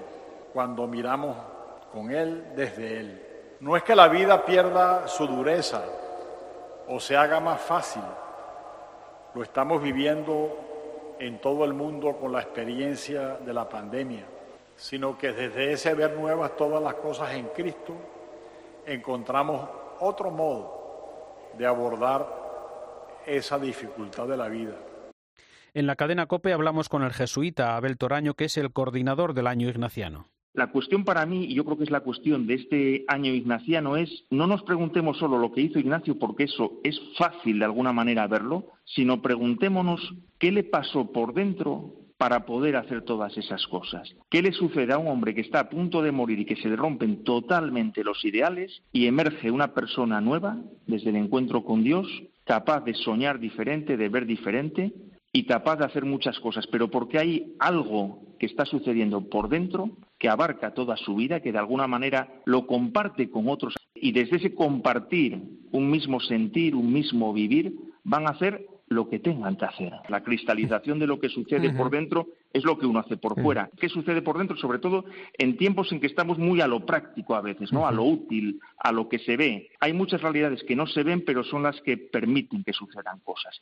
cuando 0.52 0.86
miramos 0.88 1.38
con 1.94 2.12
Él 2.12 2.52
desde 2.54 3.00
Él. 3.00 3.28
No 3.62 3.78
es 3.78 3.84
que 3.84 3.96
la 3.96 4.10
vida 4.10 4.44
pierda 4.44 5.08
su 5.08 5.26
dureza 5.26 5.84
o 6.90 7.00
se 7.00 7.16
haga 7.16 7.40
más 7.40 7.62
fácil. 7.62 8.04
Lo 9.34 9.42
estamos 9.42 9.82
viviendo 9.82 11.16
en 11.18 11.40
todo 11.40 11.64
el 11.64 11.74
mundo 11.74 12.18
con 12.18 12.34
la 12.34 12.42
experiencia 12.42 13.38
de 13.38 13.54
la 13.54 13.70
pandemia, 13.70 14.26
sino 14.76 15.18
que 15.18 15.32
desde 15.32 15.72
ese 15.72 15.94
ver 15.94 16.12
nuevas 16.18 16.58
todas 16.58 16.84
las 16.84 16.96
cosas 16.96 17.32
en 17.32 17.48
Cristo, 17.48 17.94
encontramos 18.86 19.66
otro 20.02 20.30
modo 20.30 20.83
de 21.58 21.66
abordar 21.66 22.28
esa 23.28 23.60
dificultad 23.60 24.28
de 24.28 24.38
la 24.38 24.50
vida. 24.50 24.76
En 25.74 25.88
la 25.88 25.96
cadena 25.96 26.28
COPE 26.28 26.54
hablamos 26.54 26.88
con 26.88 27.04
el 27.04 27.14
jesuita 27.14 27.76
Abel 27.76 27.98
Toraño, 27.98 28.36
que 28.36 28.46
es 28.46 28.58
el 28.58 28.72
coordinador 28.72 29.34
del 29.34 29.48
año 29.48 29.70
ignaciano. 29.70 30.28
La 30.54 30.72
cuestión 30.72 31.04
para 31.04 31.26
mí, 31.26 31.46
y 31.46 31.56
yo 31.56 31.66
creo 31.66 31.78
que 31.78 31.86
es 31.86 31.90
la 31.90 32.02
cuestión 32.02 32.46
de 32.46 32.54
este 32.54 33.06
año 33.08 33.34
ignaciano, 33.34 33.98
es 33.98 34.26
no 34.30 34.46
nos 34.46 34.62
preguntemos 34.62 35.18
solo 35.18 35.40
lo 35.40 35.52
que 35.52 35.62
hizo 35.62 35.80
Ignacio, 35.80 36.20
porque 36.20 36.44
eso 36.44 36.74
es 36.84 37.00
fácil 37.18 37.58
de 37.58 37.66
alguna 37.66 37.92
manera 37.92 38.28
verlo, 38.28 38.68
sino 38.86 39.24
preguntémonos 39.24 40.14
qué 40.38 40.52
le 40.52 40.64
pasó 40.64 41.12
por 41.12 41.34
dentro 41.34 42.03
para 42.18 42.46
poder 42.46 42.76
hacer 42.76 43.04
todas 43.04 43.38
esas 43.38 43.66
cosas. 43.68 44.16
¿Qué 44.30 44.42
le 44.42 44.52
sucede 44.54 44.94
a 44.94 44.98
un 44.98 45.08
hombre 45.08 45.34
que 45.34 45.42
está 45.42 45.60
a 45.62 45.70
punto 45.70 46.02
de 46.02 46.12
morir 46.12 46.40
y 46.40 46.46
que 46.46 46.56
se 46.56 46.70
le 46.70 46.76
rompen 46.76 47.24
totalmente 47.24 48.04
los 48.04 48.24
ideales 48.26 48.82
y 48.92 49.08
emerge 49.08 49.52
una 49.52 49.74
persona 49.74 50.22
nueva 50.22 50.58
desde 50.88 51.10
el 51.10 51.18
encuentro 51.18 51.64
con 51.64 51.84
Dios, 51.84 52.08
capaz 52.46 52.82
de 52.82 52.94
soñar 52.94 53.40
diferente, 53.40 53.98
de 53.98 54.10
ver 54.10 54.26
diferente 54.26 54.94
y 55.32 55.46
capaz 55.46 55.78
de 55.78 55.86
hacer 55.86 56.06
muchas 56.06 56.40
cosas, 56.40 56.68
pero 56.68 56.90
porque 56.90 57.18
hay 57.18 57.56
algo 57.60 58.22
que 58.40 58.46
está 58.46 58.66
sucediendo 58.66 59.30
por 59.30 59.50
dentro 59.50 59.90
que 60.20 60.30
abarca 60.30 60.74
toda 60.74 60.96
su 60.96 61.16
vida, 61.16 61.40
que 61.40 61.52
de 61.52 61.58
alguna 61.58 61.88
manera 61.88 62.30
lo 62.46 62.68
comparte 62.68 63.30
con 63.30 63.50
otros 63.50 63.76
y 63.96 64.12
desde 64.12 64.38
ese 64.38 64.54
compartir 64.54 65.42
un 65.72 65.90
mismo 65.90 66.20
sentir, 66.20 66.76
un 66.76 66.92
mismo 66.94 67.34
vivir, 67.34 67.74
van 68.04 68.28
a 68.28 68.32
hacer 68.32 68.68
lo 68.94 69.10
que 69.10 69.20
tengan 69.20 69.56
que 69.56 69.66
hacer. 69.66 69.92
La 70.10 70.24
cristalización 70.24 71.00
de 71.00 71.08
lo 71.08 71.20
que 71.20 71.30
sucede 71.30 71.74
por 71.74 71.90
dentro 71.90 72.28
es 72.52 72.64
lo 72.64 72.78
que 72.78 72.86
uno 72.86 73.00
hace 73.00 73.18
por 73.18 73.42
fuera. 73.42 73.70
¿Qué 73.80 73.90
sucede 73.90 74.22
por 74.22 74.38
dentro? 74.38 74.56
Sobre 74.58 74.80
todo 74.80 75.06
en 75.38 75.58
tiempos 75.58 75.92
en 75.92 76.00
que 76.00 76.08
estamos 76.08 76.38
muy 76.38 76.62
a 76.62 76.68
lo 76.68 76.86
práctico 76.86 77.36
a 77.36 77.42
veces, 77.42 77.74
¿no? 77.74 77.88
A 77.88 77.92
lo 77.92 78.04
útil, 78.04 78.60
a 78.78 78.92
lo 78.92 79.10
que 79.10 79.20
se 79.20 79.38
ve. 79.38 79.70
Hay 79.80 79.94
muchas 79.94 80.22
realidades 80.22 80.64
que 80.64 80.76
no 80.76 80.88
se 80.88 81.04
ven, 81.04 81.24
pero 81.26 81.44
son 81.44 81.64
las 81.64 81.80
que 81.82 81.98
permiten 81.98 82.64
que 82.64 82.74
sucedan 82.74 83.20
cosas. 83.22 83.62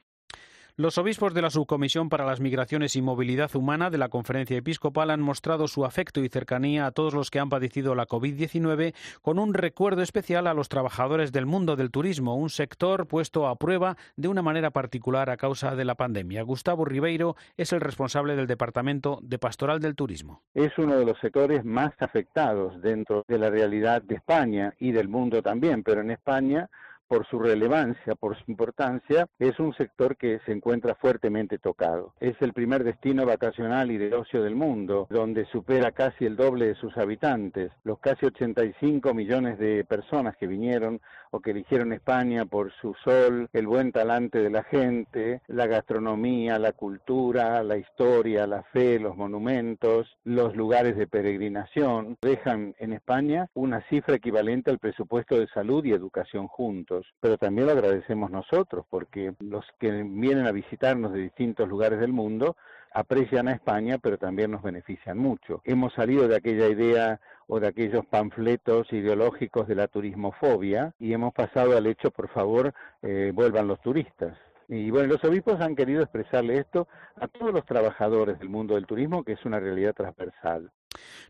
Los 0.82 0.98
obispos 0.98 1.36
de 1.36 1.44
la 1.44 1.52
Subcomisión 1.52 2.10
para 2.10 2.26
las 2.26 2.40
Migraciones 2.40 2.96
y 2.96 3.04
Movilidad 3.04 3.56
Humana 3.56 3.92
de 3.92 4.00
la 4.00 4.10
Conferencia 4.10 4.58
Episcopal 4.58 5.12
han 5.12 5.22
mostrado 5.22 5.68
su 5.68 5.86
afecto 5.86 6.24
y 6.24 6.28
cercanía 6.28 6.88
a 6.88 6.92
todos 6.92 7.14
los 7.14 7.30
que 7.30 7.38
han 7.38 7.50
padecido 7.50 7.94
la 7.94 8.08
COVID-19 8.08 8.96
con 9.22 9.38
un 9.38 9.54
recuerdo 9.54 10.02
especial 10.02 10.48
a 10.48 10.56
los 10.56 10.70
trabajadores 10.70 11.32
del 11.32 11.46
mundo 11.46 11.76
del 11.76 11.92
turismo, 11.92 12.36
un 12.36 12.50
sector 12.50 13.06
puesto 13.06 13.46
a 13.46 13.58
prueba 13.58 13.96
de 14.16 14.28
una 14.28 14.42
manera 14.42 14.72
particular 14.72 15.30
a 15.30 15.38
causa 15.38 15.76
de 15.76 15.86
la 15.86 15.94
pandemia. 15.94 16.42
Gustavo 16.42 16.84
Ribeiro 16.84 17.36
es 17.58 17.74
el 17.74 17.80
responsable 17.80 18.36
del 18.36 18.48
Departamento 18.48 19.20
de 19.22 19.38
Pastoral 19.38 19.82
del 19.82 19.94
Turismo. 19.94 20.42
Es 20.56 20.76
uno 20.80 20.98
de 20.98 21.06
los 21.06 21.20
sectores 21.20 21.64
más 21.64 21.94
afectados 22.00 22.82
dentro 22.82 23.24
de 23.28 23.38
la 23.38 23.52
realidad 23.52 24.02
de 24.02 24.16
España 24.16 24.74
y 24.80 24.94
del 24.94 25.10
mundo 25.10 25.44
también, 25.44 25.84
pero 25.84 26.02
en 26.02 26.10
España 26.10 26.72
por 27.12 27.28
su 27.28 27.40
relevancia, 27.40 28.16
por 28.16 28.38
su 28.38 28.50
importancia, 28.50 29.28
es 29.38 29.60
un 29.60 29.74
sector 29.74 30.16
que 30.16 30.40
se 30.46 30.54
encuentra 30.54 30.96
fuertemente 30.96 31.58
tocado. 31.58 32.14
Es 32.22 32.42
el 32.42 32.54
primer 32.54 32.86
destino 32.86 33.26
vacacional 33.26 33.92
y 33.92 33.98
de 33.98 34.16
ocio 34.16 34.42
del 34.42 34.56
mundo, 34.56 35.08
donde 35.10 35.44
supera 35.48 35.92
casi 35.92 36.24
el 36.24 36.38
doble 36.38 36.68
de 36.68 36.76
sus 36.76 36.96
habitantes. 36.98 37.74
Los 37.84 38.00
casi 38.00 38.28
85 38.28 39.14
millones 39.14 39.60
de 39.60 39.84
personas 39.84 40.38
que 40.38 40.48
vinieron 40.48 41.02
o 41.32 41.42
que 41.42 41.52
eligieron 41.52 41.92
España 41.92 42.46
por 42.46 42.72
su 42.80 42.94
sol, 43.04 43.50
el 43.52 43.68
buen 43.68 43.92
talante 43.92 44.40
de 44.40 44.50
la 44.50 44.64
gente, 44.64 45.42
la 45.48 45.68
gastronomía, 45.68 46.60
la 46.60 46.72
cultura, 46.72 47.62
la 47.62 47.76
historia, 47.76 48.48
la 48.48 48.64
fe, 48.64 49.00
los 49.00 49.18
monumentos, 49.18 50.08
los 50.24 50.56
lugares 50.56 50.96
de 50.96 51.08
peregrinación, 51.08 52.18
dejan 52.22 52.74
en 52.80 52.94
España 52.94 53.50
una 53.54 53.82
cifra 53.90 54.16
equivalente 54.16 54.72
al 54.72 54.80
presupuesto 54.80 55.38
de 55.38 55.48
salud 55.48 55.84
y 55.84 55.92
educación 55.92 56.48
juntos 56.48 57.01
pero 57.20 57.38
también 57.38 57.68
lo 57.68 57.74
agradecemos 57.74 58.32
nosotros, 58.32 58.86
porque 58.90 59.34
los 59.40 59.66
que 59.80 59.92
vienen 59.92 60.48
a 60.48 60.52
visitarnos 60.52 61.14
de 61.14 61.20
distintos 61.20 61.68
lugares 61.68 62.00
del 62.00 62.14
mundo 62.14 62.56
aprecian 62.94 63.48
a 63.48 63.54
España, 63.54 63.98
pero 63.98 64.18
también 64.18 64.52
nos 64.52 64.64
benefician 64.64 65.18
mucho. 65.18 65.62
Hemos 65.64 65.94
salido 65.94 66.28
de 66.28 66.36
aquella 66.36 66.68
idea 66.68 67.20
o 67.48 67.60
de 67.60 67.68
aquellos 67.68 68.06
panfletos 68.06 68.92
ideológicos 68.92 69.68
de 69.68 69.76
la 69.76 69.88
turismofobia 69.88 70.94
y 71.00 71.14
hemos 71.14 71.34
pasado 71.34 71.78
al 71.78 71.88
hecho, 71.88 72.12
por 72.12 72.30
favor, 72.30 72.74
eh, 73.02 73.32
vuelvan 73.34 73.68
los 73.68 73.82
turistas. 73.82 74.38
Y 74.68 74.90
bueno, 74.90 75.08
los 75.14 75.24
obispos 75.26 75.60
han 75.60 75.76
querido 75.76 76.02
expresarle 76.02 76.58
esto 76.58 76.88
a 77.16 77.28
todos 77.28 77.54
los 77.54 77.66
trabajadores 77.66 78.40
del 78.40 78.50
mundo 78.50 78.76
del 78.76 78.86
turismo, 78.86 79.24
que 79.24 79.34
es 79.34 79.46
una 79.46 79.60
realidad 79.60 79.94
transversal. 79.94 80.72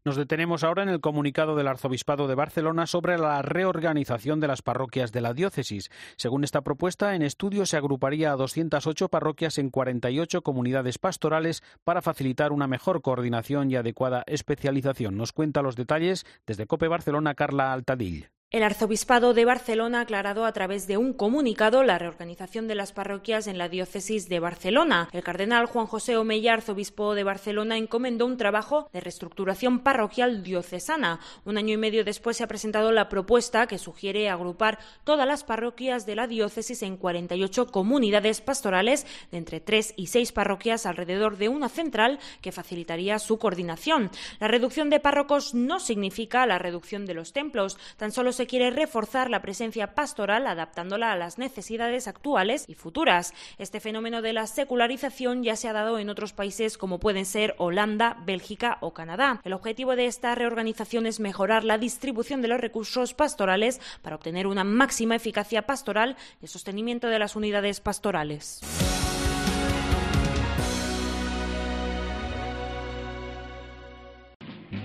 Nos 0.04 0.16
detenemos 0.16 0.64
ahora 0.64 0.84
en 0.84 0.90
el 0.90 1.00
comunicado 1.00 1.56
del 1.56 1.68
Arzobispado 1.68 2.28
de 2.28 2.36
Barcelona 2.36 2.88
sobre 2.88 3.18
la 3.18 3.42
reorganización 3.42 4.40
de 4.40 4.48
las 4.48 4.62
parroquias 4.62 5.12
de 5.12 5.22
la 5.22 5.34
diócesis. 5.34 5.90
Según 6.16 6.44
esta 6.44 6.62
propuesta, 6.62 7.16
en 7.16 7.22
estudio 7.22 7.66
se 7.66 7.78
agruparía 7.78 8.32
a 8.32 8.36
208 8.36 9.10
parroquias 9.10 9.58
en 9.58 9.70
48 9.70 10.42
comunidades 10.42 10.98
pastorales 10.98 11.64
para 11.84 12.02
facilitar 12.02 12.52
una 12.52 12.68
mejor 12.68 13.02
coordinación 13.02 13.70
y 13.70 13.76
adecuada 13.76 14.24
especialización. 14.26 15.18
Nos 15.18 15.34
cuenta 15.34 15.62
los 15.62 15.76
detalles 15.76 16.26
desde 16.48 16.66
Cope 16.66 16.88
Barcelona 16.88 17.36
Carla 17.36 17.74
Altadil. 17.74 18.30
El 18.52 18.64
Arzobispado 18.64 19.34
de 19.34 19.46
Barcelona 19.46 20.00
ha 20.00 20.02
aclarado 20.02 20.44
a 20.44 20.52
través 20.52 20.86
de 20.86 20.98
un 20.98 21.14
comunicado 21.14 21.84
la 21.84 21.98
reorganización 21.98 22.68
de 22.68 22.76
las 22.76 22.92
parroquias 22.92 23.48
en 23.48 23.58
la 23.58 23.70
diócesis 23.70 24.28
de 24.28 24.42
Barcelona. 24.42 25.08
El 25.14 25.24
cardenal 25.24 25.68
Juan 25.68 25.88
José 25.88 26.18
Omeya, 26.18 26.56
arzobispo 26.56 27.16
de 27.16 27.24
Barcelona, 27.24 27.78
encomendó 27.78 28.26
un 28.26 28.36
trabajo 28.36 28.90
de 28.92 29.00
reestructuración 29.00 29.80
parroquial 29.80 30.44
diocesana. 30.44 31.22
Un 31.46 31.58
año 31.58 31.76
y 31.76 31.78
medio 31.78 32.04
después 32.04 32.36
se 32.36 32.44
ha 32.44 32.48
presentado 32.48 32.92
la 32.92 33.08
propuesta 33.08 33.68
que 33.68 33.78
sugiere 33.78 34.30
agrupar 34.30 34.80
todas 35.06 35.26
las 35.26 35.46
parroquias 35.46 36.06
de 36.06 36.16
la 36.16 36.28
diócesis 36.28 36.84
en 36.84 36.98
48 36.98 37.68
comunidades 37.68 38.42
pastorales 38.42 39.08
de 39.32 39.38
entre 39.38 39.62
3 39.62 39.94
y 39.96 40.08
6 40.08 40.34
parroquias 40.34 40.86
alrededor 40.86 41.38
de 41.38 41.48
una 41.48 41.70
central 41.70 42.20
que 42.42 42.52
facilitaría 42.52 43.18
su 43.20 43.40
coordinación. 43.40 44.12
La 44.42 44.50
reducción 44.50 44.90
de 44.90 45.00
párrocos 45.00 45.54
no 45.54 45.80
significa 45.80 46.46
la 46.46 46.60
reducción 46.60 47.06
de 47.06 47.14
los 47.14 47.32
templos, 47.32 47.78
tan 47.96 48.12
solo 48.12 48.34
se 48.34 48.41
quiere 48.48 48.72
reforzar 48.72 49.30
la 49.30 49.42
presencia 49.42 49.94
pastoral 49.94 50.48
adaptándola 50.48 51.12
a 51.12 51.16
las 51.16 51.38
necesidades 51.38 52.08
actuales 52.08 52.66
y 52.68 52.76
futuras. 52.76 53.34
Este 53.58 53.80
fenómeno 53.80 54.22
de 54.22 54.34
la 54.34 54.48
secularización 54.48 55.44
ya 55.44 55.56
se 55.56 55.68
ha 55.68 55.74
dado 55.74 56.00
en 56.00 56.10
otros 56.10 56.34
países 56.34 56.78
como 56.78 57.00
pueden 57.00 57.26
ser 57.26 57.56
Holanda, 57.58 58.18
Bélgica 58.26 58.78
o 58.82 58.94
Canadá. 58.94 59.42
El 59.44 59.54
objetivo 59.54 59.96
de 59.96 60.06
esta 60.06 60.36
reorganización 60.36 61.06
es 61.06 61.20
mejorar 61.20 61.64
la 61.64 61.78
distribución 61.78 62.42
de 62.42 62.48
los 62.48 62.60
recursos 62.60 63.14
pastorales 63.14 63.82
para 64.02 64.16
obtener 64.16 64.48
una 64.48 64.64
máxima 64.64 65.16
eficacia 65.16 65.64
pastoral 65.64 66.18
y 66.42 66.48
sostenimiento 66.48 67.08
de 67.08 67.20
las 67.20 67.36
unidades 67.36 67.80
pastorales. 67.80 68.62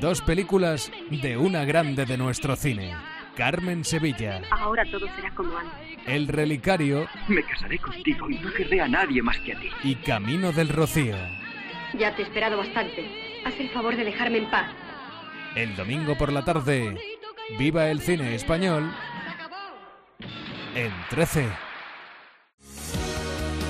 Dos 0.00 0.20
películas 0.20 0.92
de 1.10 1.38
una 1.38 1.64
grande 1.64 2.04
de 2.04 2.18
nuestro 2.18 2.54
cine. 2.54 3.15
Carmen 3.36 3.84
Sevilla. 3.84 4.40
Ahora 4.50 4.84
todo 4.90 5.06
será 5.14 5.30
como 5.34 5.56
antes. 5.56 5.98
El 6.06 6.26
Relicario. 6.26 7.06
Me 7.28 7.42
casaré 7.42 7.78
contigo 7.78 8.30
y 8.30 8.38
no 8.38 8.52
querré 8.52 8.80
a 8.80 8.88
nadie 8.88 9.22
más 9.22 9.38
que 9.40 9.52
a 9.52 9.60
ti. 9.60 9.68
Y 9.84 9.94
Camino 9.96 10.52
del 10.52 10.70
Rocío. 10.70 11.14
Ya 11.98 12.14
te 12.16 12.22
he 12.22 12.24
esperado 12.24 12.56
bastante. 12.56 13.42
Haz 13.44 13.54
el 13.60 13.68
favor 13.70 13.94
de 13.94 14.04
dejarme 14.04 14.38
en 14.38 14.50
paz. 14.50 14.70
El 15.54 15.76
domingo 15.76 16.16
por 16.16 16.32
la 16.32 16.44
tarde. 16.44 16.98
Viva 17.58 17.90
el 17.90 18.00
cine 18.00 18.34
español. 18.34 18.90
En 20.74 20.92
13. 21.10 21.46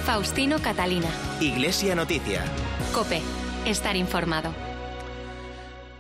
Faustino 0.04 0.60
Catalina. 0.60 1.08
Iglesia 1.40 1.94
Noticia. 1.96 2.44
Cope. 2.94 3.20
Estar 3.66 3.96
informado. 3.96 4.65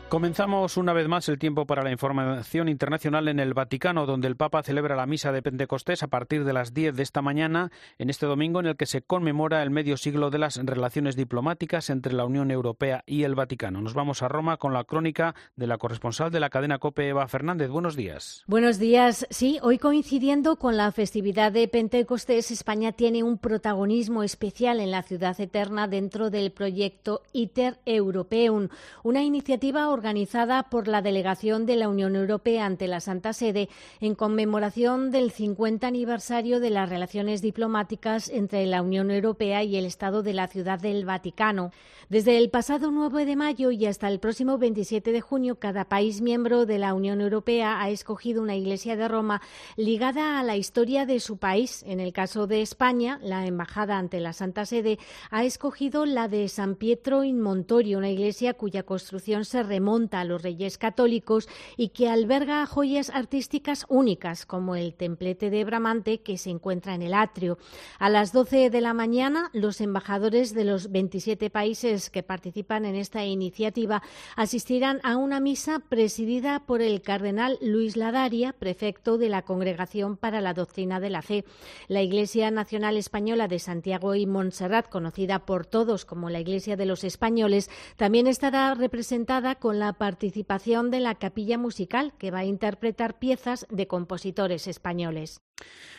Comenzamos 0.08 0.76
una 0.76 0.92
vez 0.92 1.08
más 1.08 1.28
el 1.28 1.36
tiempo 1.36 1.66
para 1.66 1.82
la 1.82 1.90
información 1.90 2.68
internacional 2.68 3.26
en 3.26 3.40
el 3.40 3.54
Vaticano, 3.54 4.06
donde 4.06 4.28
el 4.28 4.36
Papa 4.36 4.62
celebra 4.62 4.94
la 4.94 5.04
misa 5.04 5.32
de 5.32 5.42
Pentecostés 5.42 6.04
a 6.04 6.06
partir 6.06 6.44
de 6.44 6.52
las 6.52 6.72
10 6.72 6.94
de 6.94 7.02
esta 7.02 7.22
mañana, 7.22 7.72
en 7.98 8.08
este 8.08 8.24
domingo 8.24 8.60
en 8.60 8.66
el 8.66 8.76
que 8.76 8.86
se 8.86 9.02
conmemora 9.02 9.64
el 9.64 9.70
medio 9.70 9.96
siglo 9.96 10.30
de 10.30 10.38
las 10.38 10.64
relaciones 10.64 11.16
diplomáticas 11.16 11.90
entre 11.90 12.12
la 12.12 12.24
Unión 12.24 12.52
Europea 12.52 13.02
y 13.04 13.24
el 13.24 13.34
Vaticano. 13.34 13.82
Nos 13.82 13.94
vamos 13.94 14.22
a 14.22 14.28
Roma 14.28 14.58
con 14.58 14.72
la 14.72 14.84
crónica 14.84 15.34
de 15.56 15.66
la 15.66 15.76
corresponsal 15.76 16.30
de 16.30 16.38
la 16.38 16.50
cadena 16.50 16.78
COPE, 16.78 17.08
Eva 17.08 17.26
Fernández. 17.26 17.68
Buenos 17.68 17.96
días. 17.96 18.44
Buenos 18.46 18.78
días. 18.78 19.26
Sí, 19.30 19.58
hoy 19.60 19.78
coincidiendo 19.78 20.54
con 20.54 20.76
la 20.76 20.92
festividad 20.92 21.50
de 21.50 21.66
Pentecostés, 21.66 22.52
España 22.52 22.92
tiene 22.92 23.24
un 23.24 23.38
protagonismo 23.38 24.22
especial 24.22 24.78
en 24.78 24.92
la 24.92 25.02
ciudad 25.02 25.38
eterna 25.40 25.88
dentro 25.88 26.30
del 26.30 26.52
proyecto 26.52 27.22
ITER 27.32 27.80
Europeum, 27.84 28.68
una 29.02 29.24
iniciativa 29.24 29.95
organizada 29.96 30.64
por 30.64 30.88
la 30.88 31.00
delegación 31.00 31.64
de 31.64 31.76
la 31.76 31.88
Unión 31.88 32.16
Europea 32.16 32.66
ante 32.66 32.86
la 32.86 33.00
Santa 33.00 33.32
Sede 33.32 33.70
en 34.00 34.14
conmemoración 34.14 35.10
del 35.10 35.30
50 35.30 35.86
aniversario 35.86 36.60
de 36.60 36.68
las 36.68 36.90
relaciones 36.90 37.40
diplomáticas 37.40 38.28
entre 38.28 38.66
la 38.66 38.82
Unión 38.82 39.10
Europea 39.10 39.64
y 39.64 39.76
el 39.76 39.86
Estado 39.86 40.22
de 40.22 40.34
la 40.34 40.48
Ciudad 40.48 40.78
del 40.78 41.06
Vaticano. 41.06 41.70
Desde 42.10 42.36
el 42.36 42.50
pasado 42.50 42.90
9 42.90 43.24
de 43.24 43.34
mayo 43.34 43.70
y 43.70 43.86
hasta 43.86 44.08
el 44.08 44.20
próximo 44.20 44.58
27 44.58 45.10
de 45.12 45.20
junio, 45.20 45.58
cada 45.58 45.86
país 45.86 46.20
miembro 46.20 46.66
de 46.66 46.78
la 46.78 46.92
Unión 46.92 47.20
Europea 47.20 47.80
ha 47.80 47.88
escogido 47.88 48.42
una 48.42 48.54
iglesia 48.54 48.96
de 48.96 49.08
Roma 49.08 49.40
ligada 49.76 50.38
a 50.38 50.42
la 50.44 50.56
historia 50.56 51.06
de 51.06 51.18
su 51.20 51.38
país. 51.38 51.82
En 51.86 52.00
el 52.00 52.12
caso 52.12 52.46
de 52.46 52.60
España, 52.60 53.18
la 53.22 53.46
embajada 53.46 53.98
ante 53.98 54.20
la 54.20 54.34
Santa 54.34 54.66
Sede 54.66 54.98
ha 55.30 55.44
escogido 55.44 56.04
la 56.04 56.28
de 56.28 56.48
San 56.48 56.76
Pietro 56.76 57.24
in 57.24 57.40
Montorio, 57.40 57.98
una 57.98 58.10
iglesia 58.10 58.54
cuya 58.54 58.82
construcción 58.82 59.44
se 59.44 59.62
remonta 59.62 59.85
monta 59.86 60.18
a 60.18 60.24
los 60.24 60.42
reyes 60.42 60.78
católicos 60.78 61.48
y 61.76 61.90
que 61.90 62.08
alberga 62.08 62.66
joyas 62.66 63.10
artísticas 63.10 63.86
únicas 63.88 64.44
como 64.44 64.74
el 64.74 64.94
templete 64.94 65.48
de 65.48 65.64
Bramante 65.64 66.22
que 66.22 66.38
se 66.38 66.50
encuentra 66.50 66.96
en 66.96 67.02
el 67.02 67.14
atrio. 67.14 67.56
A 68.00 68.10
las 68.10 68.32
12 68.32 68.68
de 68.68 68.80
la 68.80 68.94
mañana, 68.94 69.48
los 69.52 69.80
embajadores 69.80 70.54
de 70.54 70.64
los 70.64 70.90
27 70.90 71.50
países 71.50 72.10
que 72.10 72.24
participan 72.24 72.84
en 72.84 72.96
esta 72.96 73.24
iniciativa 73.24 74.02
asistirán 74.34 74.98
a 75.04 75.16
una 75.16 75.38
misa 75.38 75.78
presidida 75.78 76.64
por 76.66 76.82
el 76.82 77.00
cardenal 77.00 77.58
Luis 77.60 77.96
Ladaria, 77.96 78.54
prefecto 78.58 79.18
de 79.18 79.28
la 79.28 79.42
Congregación 79.42 80.16
para 80.16 80.40
la 80.40 80.52
Doctrina 80.52 80.98
de 80.98 81.10
la 81.10 81.22
Fe. 81.22 81.44
La 81.86 82.02
Iglesia 82.02 82.50
Nacional 82.50 82.96
Española 82.96 83.46
de 83.46 83.60
Santiago 83.60 84.16
y 84.16 84.26
Montserrat, 84.26 84.88
conocida 84.88 85.46
por 85.46 85.64
todos 85.64 86.04
como 86.04 86.28
la 86.28 86.40
Iglesia 86.40 86.76
de 86.76 86.86
los 86.86 87.04
Españoles, 87.04 87.70
también 87.96 88.26
estará 88.26 88.74
representada 88.74 89.54
con 89.54 89.75
la 89.78 89.92
participación 89.92 90.90
de 90.90 91.00
la 91.00 91.14
capilla 91.14 91.58
musical, 91.58 92.12
que 92.18 92.30
va 92.30 92.40
a 92.40 92.44
interpretar 92.44 93.18
piezas 93.18 93.66
de 93.70 93.86
compositores 93.86 94.66
españoles. 94.66 95.40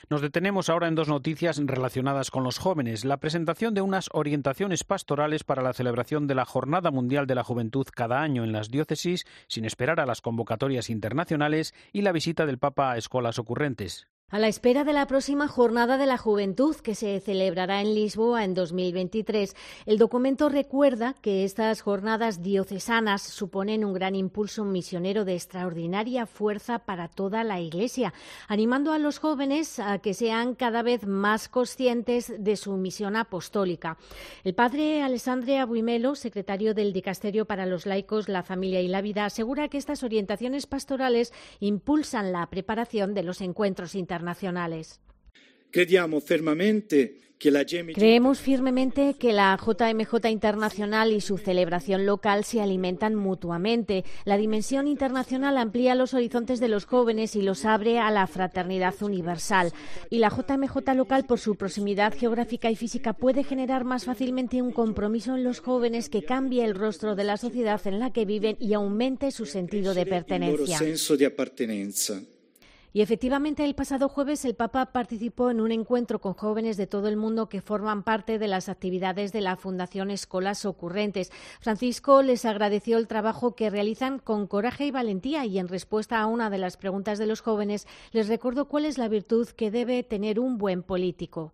Nos 0.09 0.21
detenemos 0.21 0.69
ahora 0.69 0.87
en 0.87 0.95
dos 0.95 1.07
noticias 1.07 1.59
relacionadas 1.63 2.31
con 2.31 2.43
los 2.43 2.59
jóvenes. 2.59 3.05
La 3.05 3.17
presentación 3.17 3.73
de 3.73 3.81
unas 3.81 4.09
orientaciones 4.13 4.83
pastorales 4.83 5.43
para 5.43 5.61
la 5.61 5.73
celebración 5.73 6.27
de 6.27 6.35
la 6.35 6.45
Jornada 6.45 6.91
Mundial 6.91 7.27
de 7.27 7.35
la 7.35 7.43
Juventud 7.43 7.87
cada 7.93 8.21
año 8.21 8.43
en 8.43 8.51
las 8.51 8.69
diócesis, 8.69 9.25
sin 9.47 9.65
esperar 9.65 9.99
a 9.99 10.05
las 10.05 10.21
convocatorias 10.21 10.89
internacionales, 10.89 11.73
y 11.91 12.01
la 12.01 12.11
visita 12.11 12.45
del 12.45 12.59
Papa 12.59 12.91
a 12.91 12.97
escuelas 12.97 13.39
ocurrentes. 13.39 14.07
A 14.29 14.39
la 14.39 14.49
espera 14.49 14.83
de 14.83 14.91
la 14.91 15.07
próxima 15.07 15.47
Jornada 15.47 15.97
de 15.97 16.05
la 16.05 16.17
Juventud 16.17 16.75
que 16.75 16.95
se 16.95 17.21
celebrará 17.21 17.79
en 17.79 17.95
Lisboa 17.95 18.43
en 18.43 18.53
2023, 18.55 19.55
el 19.85 19.97
documento 19.97 20.49
recuerda 20.49 21.15
que 21.21 21.45
estas 21.45 21.79
jornadas 21.79 22.43
diocesanas 22.43 23.21
suponen 23.21 23.85
un 23.85 23.93
gran 23.93 24.15
impulso 24.15 24.65
misionero 24.65 25.23
de 25.23 25.35
extraordinaria 25.35 26.25
fuerza 26.25 26.79
para 26.79 27.07
toda 27.07 27.45
la 27.45 27.61
Iglesia, 27.61 28.13
animando 28.49 28.91
a 28.91 28.99
los 28.99 29.17
jóvenes 29.17 29.79
a 29.79 29.99
que 29.99 30.13
sean 30.13 30.55
cada 30.55 30.81
vez 30.81 31.07
más 31.07 31.47
conscientes 31.47 32.33
de 32.37 32.57
su 32.57 32.75
misión 32.75 33.15
apostólica. 33.15 33.97
El 34.43 34.53
padre 34.53 35.03
Alessandre 35.03 35.59
Abuimelo, 35.59 36.15
secretario 36.15 36.73
del 36.73 36.91
Dicasterio 36.91 37.45
para 37.45 37.65
los 37.65 37.85
Laicos, 37.85 38.27
la 38.27 38.43
Familia 38.43 38.81
y 38.81 38.89
la 38.89 39.01
Vida, 39.01 39.23
asegura 39.23 39.69
que 39.69 39.77
estas 39.77 40.03
orientaciones 40.03 40.67
pastorales 40.67 41.31
impulsan 41.61 42.33
la 42.33 42.45
preparación 42.47 43.13
de 43.13 43.23
los 43.23 43.39
encuentros 43.39 43.95
internacionales 43.95 44.16
internacionales. 44.17 44.99
Creemos 47.93 48.39
firmemente 48.39 49.13
que 49.13 49.31
la 49.31 49.55
JMJ 49.55 50.27
Internacional 50.27 51.11
y 51.11 51.21
su 51.21 51.37
celebración 51.37 52.07
local 52.07 52.43
se 52.43 52.61
alimentan 52.61 53.13
mutuamente. 53.13 54.03
La 54.25 54.37
dimensión 54.37 54.87
internacional 54.87 55.57
amplía 55.57 55.93
los 55.93 56.15
horizontes 56.15 56.59
de 56.59 56.67
los 56.67 56.85
jóvenes 56.85 57.35
y 57.35 57.43
los 57.43 57.65
abre 57.65 57.99
a 57.99 58.09
la 58.09 58.25
fraternidad 58.25 58.95
universal. 59.01 59.71
Y 60.09 60.17
la 60.17 60.29
JMJ 60.29 60.95
local, 60.95 61.25
por 61.27 61.39
su 61.39 61.55
proximidad 61.55 62.11
geográfica 62.17 62.71
y 62.71 62.75
física, 62.75 63.13
puede 63.13 63.43
generar 63.43 63.83
más 63.83 64.05
fácilmente 64.05 64.63
un 64.63 64.71
compromiso 64.71 65.35
en 65.35 65.43
los 65.43 65.59
jóvenes 65.59 66.09
que 66.09 66.23
cambie 66.23 66.65
el 66.65 66.73
rostro 66.73 67.15
de 67.15 67.23
la 67.23 67.37
sociedad 67.37 67.85
en 67.85 67.99
la 67.99 68.11
que 68.11 68.25
viven 68.25 68.57
y 68.59 68.73
aumente 68.73 69.29
su 69.29 69.45
sentido 69.45 69.93
de 69.93 70.07
pertenencia. 70.07 70.79
Y 72.93 73.01
efectivamente, 73.01 73.63
el 73.63 73.75
pasado 73.75 74.09
jueves 74.09 74.45
el 74.45 74.55
Papa 74.55 74.87
participó 74.87 75.51
en 75.51 75.61
un 75.61 75.71
encuentro 75.71 76.19
con 76.19 76.33
jóvenes 76.33 76.77
de 76.77 76.87
todo 76.87 77.07
el 77.07 77.17
mundo 77.17 77.49
que 77.49 77.61
forman 77.61 78.03
parte 78.03 78.39
de 78.39 78.47
las 78.47 78.69
actividades 78.69 79.33
de 79.33 79.41
la 79.41 79.57
Fundación 79.57 80.09
Escolas 80.09 80.65
Ocurrentes. 80.65 81.31
Francisco 81.61 82.23
les 82.23 82.45
agradeció 82.45 82.97
el 82.97 83.07
trabajo 83.07 83.55
que 83.55 83.69
realizan 83.69 84.19
con 84.19 84.47
coraje 84.47 84.87
y 84.87 84.91
valentía 84.91 85.45
y 85.45 85.59
en 85.59 85.67
respuesta 85.67 86.19
a 86.19 86.27
una 86.27 86.49
de 86.49 86.57
las 86.57 86.77
preguntas 86.77 87.19
de 87.19 87.27
los 87.27 87.41
jóvenes 87.41 87.87
les 88.13 88.27
recordó 88.27 88.67
cuál 88.67 88.85
es 88.85 88.97
la 88.97 89.09
virtud 89.09 89.47
que 89.49 89.69
debe 89.69 90.03
tener 90.03 90.39
un 90.39 90.57
buen 90.57 90.81
político. 90.81 91.53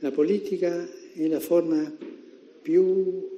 La 0.00 0.10
política 0.10 0.84
es 1.16 1.30
la 1.30 1.40
forma 1.40 1.92
più 2.62 3.30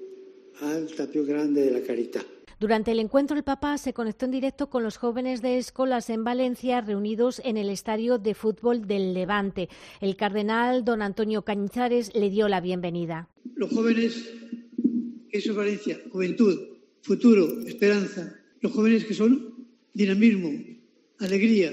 alta, 0.60 1.06
più 1.06 1.24
grande 1.24 1.62
de 1.62 1.70
la 1.70 1.86
caridad. 1.86 2.22
Durante 2.64 2.92
el 2.92 2.98
encuentro, 2.98 3.36
el 3.36 3.44
Papa 3.44 3.76
se 3.76 3.92
conectó 3.92 4.24
en 4.24 4.30
directo 4.30 4.70
con 4.70 4.82
los 4.82 4.96
jóvenes 4.96 5.42
de 5.42 5.58
escolas 5.58 6.08
en 6.08 6.24
Valencia 6.24 6.80
reunidos 6.80 7.42
en 7.44 7.58
el 7.58 7.68
estadio 7.68 8.16
de 8.16 8.32
fútbol 8.32 8.86
del 8.86 9.12
Levante. 9.12 9.68
El 10.00 10.16
cardenal 10.16 10.82
don 10.82 11.02
Antonio 11.02 11.42
Cañizares 11.42 12.14
le 12.14 12.30
dio 12.30 12.48
la 12.48 12.62
bienvenida. 12.62 13.28
Los 13.54 13.70
jóvenes, 13.70 14.32
eso 15.30 15.50
es 15.50 15.54
Valencia, 15.54 16.00
juventud, 16.10 16.58
futuro, 17.02 17.60
esperanza. 17.66 18.34
Los 18.62 18.72
jóvenes 18.72 19.04
que 19.04 19.12
son 19.12 19.66
dinamismo, 19.92 20.50
alegría, 21.18 21.70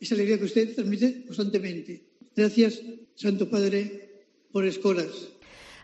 esa 0.00 0.14
alegría 0.14 0.38
que 0.38 0.44
usted 0.44 0.74
transmite 0.74 1.26
constantemente. 1.26 2.06
Gracias, 2.34 2.80
Santo 3.16 3.50
Padre, 3.50 4.24
por 4.50 4.64
escolas, 4.64 5.35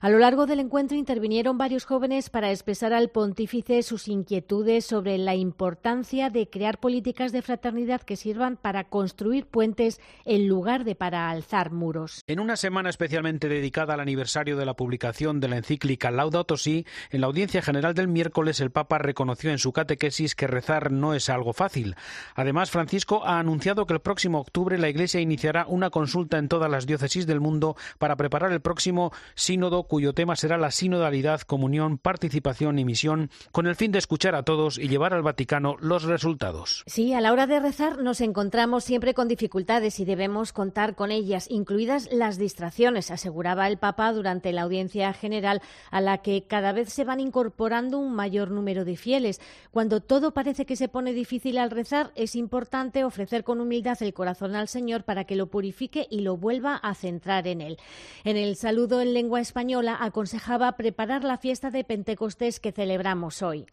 a 0.03 0.11
lo 0.11 0.19
largo 0.19 0.47
del 0.47 0.59
encuentro 0.59 0.97
intervinieron 0.97 1.59
varios 1.59 1.85
jóvenes 1.85 2.29
para 2.29 2.51
expresar 2.51 2.93
al 2.93 3.11
pontífice 3.11 3.85
sus 3.85 4.09
inquietudes 4.09 4.85
sobre 4.85 5.17
la 5.17 5.37
importancia 5.37 6.29
de 6.29 6.51
crear 6.51 6.81
políticas 6.81 7.31
de 7.31 7.41
fraternidad 7.41 8.01
que 8.01 8.17
sirvan 8.17 8.57
para 8.57 8.83
construir 8.83 9.47
puentes 9.47 10.01
en 10.25 10.49
lugar 10.49 10.83
de 10.83 10.97
para 10.97 11.31
alzar 11.31 11.71
muros. 11.71 12.25
En 12.27 12.41
una 12.41 12.57
semana 12.57 12.91
especialmente 12.91 13.49
dedicada 13.49 13.95
al 13.95 14.01
aniversario 14.01 14.57
de 14.57 14.67
la 14.67 14.75
publicación 14.75 15.39
de 15.39 15.47
la 15.47 15.59
encíclica 15.59 16.11
Laudato 16.11 16.57
Si, 16.57 16.85
en 17.11 17.21
la 17.21 17.29
audiencia 17.29 17.63
general 17.63 17.95
del 17.95 18.09
miércoles 18.09 18.59
el 18.59 18.73
Papa 18.73 18.99
reconoció 18.99 19.53
en 19.53 19.59
su 19.59 19.73
catequesis 19.73 20.35
que 20.35 20.49
rezar 20.49 20.91
no 20.91 21.15
es 21.15 21.29
algo 21.29 21.53
fácil. 21.53 21.95
Además, 22.35 22.73
Francisco 22.73 23.25
ha 23.25 23.39
anunciado 23.39 23.87
que 23.87 23.95
el 23.95 24.01
próximo 24.01 24.41
octubre 24.41 24.79
la 24.79 24.89
Iglesia 24.89 25.21
iniciará 25.21 25.65
una 25.69 25.91
consulta 25.91 26.39
en 26.39 26.49
todas 26.49 26.69
las 26.69 26.87
diócesis 26.87 27.25
del 27.25 27.39
mundo 27.39 27.77
para 28.01 28.17
preparar 28.17 28.51
el 28.51 28.61
próximo 28.61 29.13
sínodo 29.37 29.87
cuyo 29.93 30.15
tema 30.15 30.37
será 30.37 30.57
la 30.57 30.71
sinodalidad, 30.71 31.43
comunión, 31.43 31.99
participación 31.99 32.79
y 32.79 32.85
misión, 32.87 33.29
con 33.51 33.67
el 33.67 33.77
fin 33.77 33.93
de 33.93 33.99
escuchar 33.99 34.35
a 34.35 34.43
todos 34.43 34.79
y 34.79 34.89
llevar 34.89 35.13
al 35.13 35.21
Vaticano 35.21 35.77
los 35.81 36.05
resultados. 36.05 36.83
Sí, 36.87 37.13
a 37.13 37.21
la 37.21 37.31
hora 37.31 37.47
de 37.47 37.61
rezar 37.61 37.99
nos 37.99 38.23
encontramos 38.23 38.85
siempre 38.85 39.13
con 39.13 39.29
dificultades 39.29 40.01
y 40.01 40.07
debemos 40.07 40.55
contar 40.55 40.95
con 40.95 41.11
ellas, 41.11 41.47
incluidas 41.51 42.09
las 42.11 42.39
distracciones, 42.39 43.11
aseguraba 43.11 43.69
el 43.69 43.77
Papa 43.77 44.11
durante 44.15 44.51
la 44.53 44.63
audiencia 44.63 45.13
general 45.13 45.61
a 45.91 46.01
la 46.01 46.23
que 46.23 46.45
cada 46.49 46.73
vez 46.73 46.91
se 46.91 47.05
van 47.05 47.21
incorporando 47.21 47.99
un 47.99 48.15
mayor 48.15 48.51
número 48.51 48.87
de 48.87 48.97
fieles. 48.97 49.43
Cuando 49.73 50.01
todo 50.01 50.33
parece 50.33 50.65
que 50.65 50.77
se 50.77 50.89
pone 50.89 51.13
difícil 51.13 51.59
al 51.59 51.71
rezar, 51.71 52.13
es 52.15 52.35
importante 52.35 53.05
ofrecer 53.05 53.45
con 53.45 53.61
humildad 53.61 54.03
el 54.03 54.15
corazón 54.15 54.57
al 54.57 54.69
Señor 54.69 55.05
para 55.05 55.25
que 55.25 55.37
lo 55.37 55.49
purifique 55.49 56.07
y 56.11 56.21
lo 56.21 56.39
vuelva 56.39 56.77
a 56.77 56.95
centrar 56.95 57.47
en 57.47 57.61
él. 57.61 57.77
En 58.25 58.39
el 58.39 58.57
saludo 58.57 59.03
en 59.03 59.13
lengua 59.13 59.43
española 59.43 59.82
aconsejaba 59.89 60.77
preparar 60.77 61.25
la 61.25 61.39
fiesta 61.39 61.71
de 61.71 61.85
Pentecostés 61.85 62.61
que 62.61 62.73
celebramos 62.73 63.43
hoy. 63.43 63.67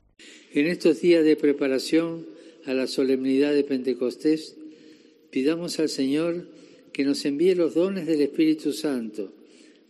En 0.53 0.67
estos 0.67 1.01
días 1.01 1.23
de 1.23 1.35
preparación 1.35 2.25
a 2.65 2.73
la 2.73 2.87
solemnidad 2.87 3.53
de 3.53 3.63
Pentecostés, 3.63 4.55
pidamos 5.31 5.79
al 5.79 5.89
Señor 5.89 6.47
que 6.91 7.05
nos 7.05 7.23
envíe 7.25 7.55
los 7.55 7.75
dones 7.75 8.05
del 8.07 8.21
Espíritu 8.21 8.73
Santo 8.73 9.31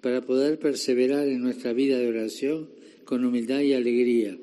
para 0.01 0.21
poder 0.21 0.59
perseverar 0.59 1.27
en 1.27 1.41
nuestra 1.41 1.73
vida 1.73 1.97
de 1.97 2.07
oración 2.07 2.69
con 3.05 3.25
humildad 3.25 3.61
y 3.61 3.73
alegría, 3.73 4.37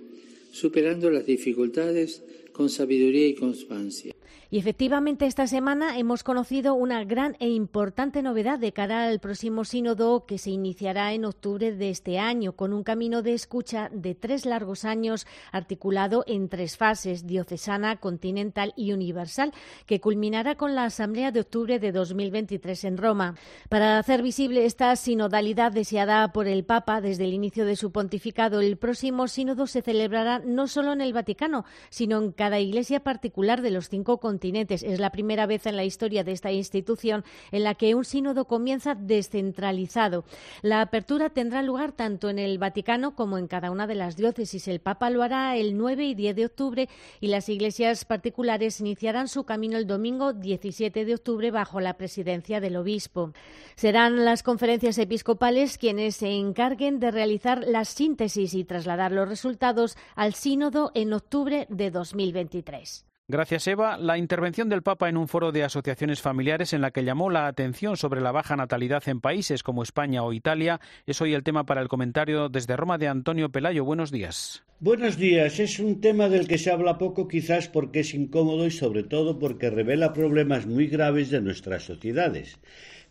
superando 0.51 1.11
las 1.11 1.27
dificultades 1.27 2.23
con 2.53 2.69
sabiduría 2.69 3.29
y 3.29 3.35
constancia. 3.35 4.16
Y 4.49 4.59
efectivamente 4.59 5.27
esta 5.27 5.49
semana 5.49 5.99
hemos 5.99 6.23
conocido 6.23 6.75
una 6.75 7.03
gran 7.03 7.37
e 7.41 7.49
importante 7.49 8.23
novedad 8.23 8.61
de 8.61 8.73
cara 8.73 9.09
al 9.09 9.19
próximo 9.19 9.65
sínodo 9.65 10.25
que 10.25 10.39
se 10.39 10.51
iniciará 10.51 11.13
en 11.15 11.25
octubre 11.25 11.73
de 11.73 11.91
este 11.91 12.21
año, 12.21 12.53
con 12.53 12.73
un 12.73 12.85
camino 12.85 13.23
de 13.23 13.35
escucha 13.35 13.91
de 13.93 14.15
tres 14.15 14.47
largos 14.47 14.85
años 14.85 15.27
articulado 15.51 16.23
en 16.29 16.49
tres 16.49 16.77
fases, 16.77 17.27
diocesana, 17.27 17.97
continental 17.97 18.73
y 18.77 18.93
universal, 18.93 19.53
que 19.85 20.01
culminará 20.01 20.55
con 20.55 20.77
la 20.77 20.85
Asamblea 20.85 21.33
de 21.33 21.41
octubre 21.41 21.81
de 21.81 21.91
2023 21.91 22.85
en 22.85 22.99
Roma. 22.99 23.35
Para 23.69 23.99
hacer 23.99 24.23
visible 24.23 24.65
esta 24.65 24.95
sinodalidad 24.95 25.73
deseada 25.73 26.33
por 26.33 26.47
el 26.47 26.65
Papa 26.65 27.01
desde 27.01 27.25
el 27.25 27.35
inicio 27.35 27.67
de 27.67 27.75
su 27.75 27.91
pontificado, 27.91 28.61
el 28.61 28.77
próximo 28.77 29.27
sínodo 29.27 29.67
se 29.67 29.83
celebrará 29.83 30.39
no 30.39 30.69
solo 30.69 30.93
en 30.93 31.01
el 31.01 31.13
Vaticano, 31.13 31.65
sino 31.91 32.19
en 32.19 32.31
cada 32.31 32.61
iglesia 32.61 33.01
particular 33.01 33.61
de 33.61 33.73
los 33.73 33.89
cinco 33.89 34.19
continentes 34.21 34.36
es 34.43 35.01
la 35.01 35.11
primera 35.11 35.47
vez 35.47 35.67
en 35.67 35.77
la 35.77 35.85
historia 35.85 36.25
de 36.25 36.33
esta 36.33 36.53
institución 36.53 37.25
en 37.51 37.65
la 37.65 37.75
que 37.75 37.95
un 37.95 38.05
sínodo 38.05 38.47
comienza 38.47 38.95
descentralizado. 38.95 40.25
La 40.63 40.81
apertura 40.81 41.31
tendrá 41.31 41.63
lugar 41.63 41.93
tanto 41.93 42.29
en 42.29 42.39
el 42.39 42.59
Vaticano 42.59 43.15
como 43.15 43.39
en 43.39 43.49
cada 43.49 43.71
una 43.71 43.87
de 43.87 43.95
las 43.95 44.17
diócesis. 44.17 44.69
El 44.69 44.81
Papa 44.81 45.11
lo 45.11 45.23
hará 45.23 45.57
el 45.57 45.77
9 45.77 46.05
y 46.05 46.15
10 46.15 46.37
de 46.37 46.47
octubre 46.47 46.89
y 47.21 47.29
las 47.29 47.49
iglesias 47.49 48.05
particulares 48.05 48.81
iniciarán 48.81 49.29
su 49.29 49.45
camino 49.45 49.79
el 49.79 49.87
domingo 49.87 50.33
17 50.33 51.05
de 51.05 51.15
octubre 51.15 51.51
bajo 51.51 51.81
la 51.81 51.97
presidencia 51.97 52.61
del 52.61 52.77
obispo. 52.77 53.33
Serán 53.75 54.25
las 54.25 54.43
conferencias 54.43 54.99
episcopales 54.99 55.79
quienes 55.79 56.17
se 56.17 56.31
encarguen 56.31 57.01
de 57.01 57.11
realizar 57.11 57.65
la 57.67 57.85
síntesis 57.85 58.55
y 58.55 58.65
trasladar 58.65 59.13
los 59.13 59.29
resultados 59.29 59.97
al 60.15 60.35
sínodo 60.35 60.91
en 60.95 61.13
octubre 61.13 61.67
de 61.71 61.91
2023. 61.91 63.16
Gracias, 63.29 63.67
Eva. 63.67 63.99
La 63.99 64.19
intervención 64.19 64.69
del 64.69 64.85
Papa 64.85 65.09
en 65.09 65.17
un 65.17 65.27
foro 65.27 65.51
de 65.51 65.65
asociaciones 65.65 66.23
familiares 66.23 66.73
en 66.73 66.81
la 66.81 66.93
que 66.93 67.03
llamó 67.03 67.29
la 67.29 67.49
atención 67.49 67.97
sobre 67.97 68.21
la 68.21 68.31
baja 68.31 68.55
natalidad 68.55 69.03
en 69.09 69.21
países 69.21 69.65
como 69.65 69.83
España 69.83 70.23
o 70.23 70.33
Italia 70.33 70.81
es 71.07 71.21
hoy 71.21 71.35
el 71.35 71.43
tema 71.43 71.67
para 71.67 71.83
el 71.83 71.89
comentario 71.89 72.49
desde 72.49 72.77
Roma 72.77 72.99
de 72.99 73.09
Antonio 73.09 73.51
Pelayo. 73.51 73.85
Buenos 73.85 74.13
días. 74.13 74.63
Buenos 74.79 75.17
días. 75.17 75.59
Es 75.59 75.81
un 75.81 76.01
tema 76.01 76.29
del 76.29 76.47
que 76.47 76.57
se 76.57 76.71
habla 76.71 76.99
poco 76.99 77.27
quizás 77.27 77.67
porque 77.67 78.01
es 78.01 78.15
incómodo 78.15 78.65
y 78.65 78.71
sobre 78.71 79.03
todo 79.03 79.41
porque 79.41 79.71
revela 79.71 80.13
problemas 80.13 80.67
muy 80.67 80.87
graves 80.87 81.29
de 81.31 81.41
nuestras 81.41 81.83
sociedades. 81.83 82.61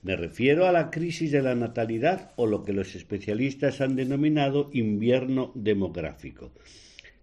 Me 0.02 0.16
refiero 0.16 0.66
a 0.66 0.72
la 0.72 0.92
crisis 0.92 1.34
de 1.34 1.42
la 1.42 1.56
natalidad 1.56 2.32
o 2.38 2.48
lo 2.48 2.64
que 2.64 2.72
los 2.72 2.96
especialistas 2.96 3.82
han 3.82 3.98
denominado 3.98 4.70
invierno 4.72 5.52
demográfico. 5.56 6.54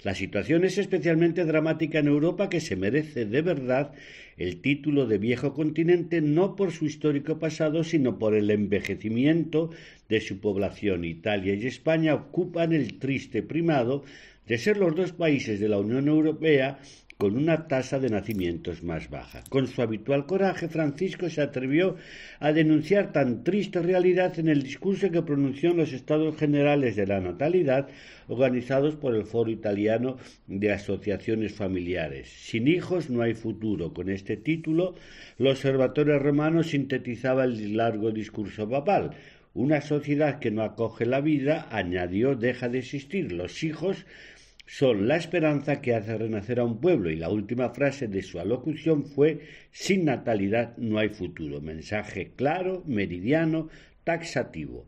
La 0.04 0.14
situación 0.16 0.64
es 0.64 0.78
especialmente 0.78 1.44
dramática 1.44 2.00
en 2.00 2.08
Europa 2.08 2.48
que 2.48 2.60
se 2.60 2.74
merece 2.74 3.24
de 3.24 3.40
verdad 3.40 3.92
el 4.36 4.60
título 4.60 5.06
de 5.06 5.18
viejo 5.18 5.54
continente 5.54 6.20
no 6.20 6.56
por 6.56 6.72
su 6.72 6.86
histórico 6.86 7.38
pasado, 7.38 7.84
sino 7.84 8.18
por 8.18 8.34
el 8.34 8.50
envejecimiento 8.50 9.70
de 10.08 10.20
su 10.20 10.40
población. 10.40 11.04
Italia 11.04 11.54
y 11.54 11.66
España 11.66 12.14
ocupan 12.14 12.72
el 12.72 12.98
triste 12.98 13.42
primado 13.42 14.04
de 14.48 14.58
ser 14.58 14.76
los 14.76 14.96
dos 14.96 15.12
países 15.12 15.60
de 15.60 15.68
la 15.68 15.78
Unión 15.78 16.08
Europea 16.08 16.80
con 17.22 17.36
una 17.36 17.68
tasa 17.68 18.00
de 18.00 18.10
nacimientos 18.10 18.82
más 18.82 19.08
baja. 19.08 19.44
Con 19.48 19.68
su 19.68 19.80
habitual 19.80 20.26
coraje, 20.26 20.66
Francisco 20.66 21.30
se 21.30 21.40
atrevió 21.40 21.94
a 22.40 22.50
denunciar 22.52 23.12
tan 23.12 23.44
triste 23.44 23.80
realidad 23.80 24.36
en 24.40 24.48
el 24.48 24.64
discurso 24.64 25.08
que 25.08 25.22
pronunció 25.22 25.70
en 25.70 25.76
los 25.76 25.92
Estados 25.92 26.36
Generales 26.36 26.96
de 26.96 27.06
la 27.06 27.20
Natalidad 27.20 27.86
organizados 28.26 28.96
por 28.96 29.14
el 29.14 29.24
Foro 29.24 29.52
Italiano 29.52 30.16
de 30.48 30.72
Asociaciones 30.72 31.54
Familiares. 31.54 32.28
Sin 32.28 32.66
hijos 32.66 33.08
no 33.08 33.22
hay 33.22 33.34
futuro. 33.34 33.94
Con 33.94 34.10
este 34.10 34.36
título, 34.36 34.96
el 35.38 35.46
Observatorio 35.46 36.18
Romano 36.18 36.64
sintetizaba 36.64 37.44
el 37.44 37.76
largo 37.76 38.10
discurso 38.10 38.68
papal. 38.68 39.12
Una 39.54 39.82
sociedad 39.82 40.38
que 40.38 40.50
no 40.50 40.62
acoge 40.62 41.04
la 41.04 41.20
vida, 41.20 41.68
añadió, 41.70 42.34
deja 42.34 42.68
de 42.70 42.78
existir. 42.78 43.32
Los 43.32 43.62
hijos 43.62 44.06
son 44.66 45.08
la 45.08 45.16
esperanza 45.16 45.80
que 45.80 45.94
hace 45.94 46.16
renacer 46.16 46.60
a 46.60 46.64
un 46.64 46.80
pueblo 46.80 47.10
y 47.10 47.16
la 47.16 47.28
última 47.28 47.70
frase 47.70 48.08
de 48.08 48.22
su 48.22 48.38
alocución 48.38 49.04
fue 49.04 49.40
sin 49.70 50.04
natalidad 50.04 50.76
no 50.76 50.98
hay 50.98 51.08
futuro. 51.10 51.60
Mensaje 51.60 52.32
claro, 52.36 52.82
meridiano, 52.86 53.68
taxativo. 54.04 54.86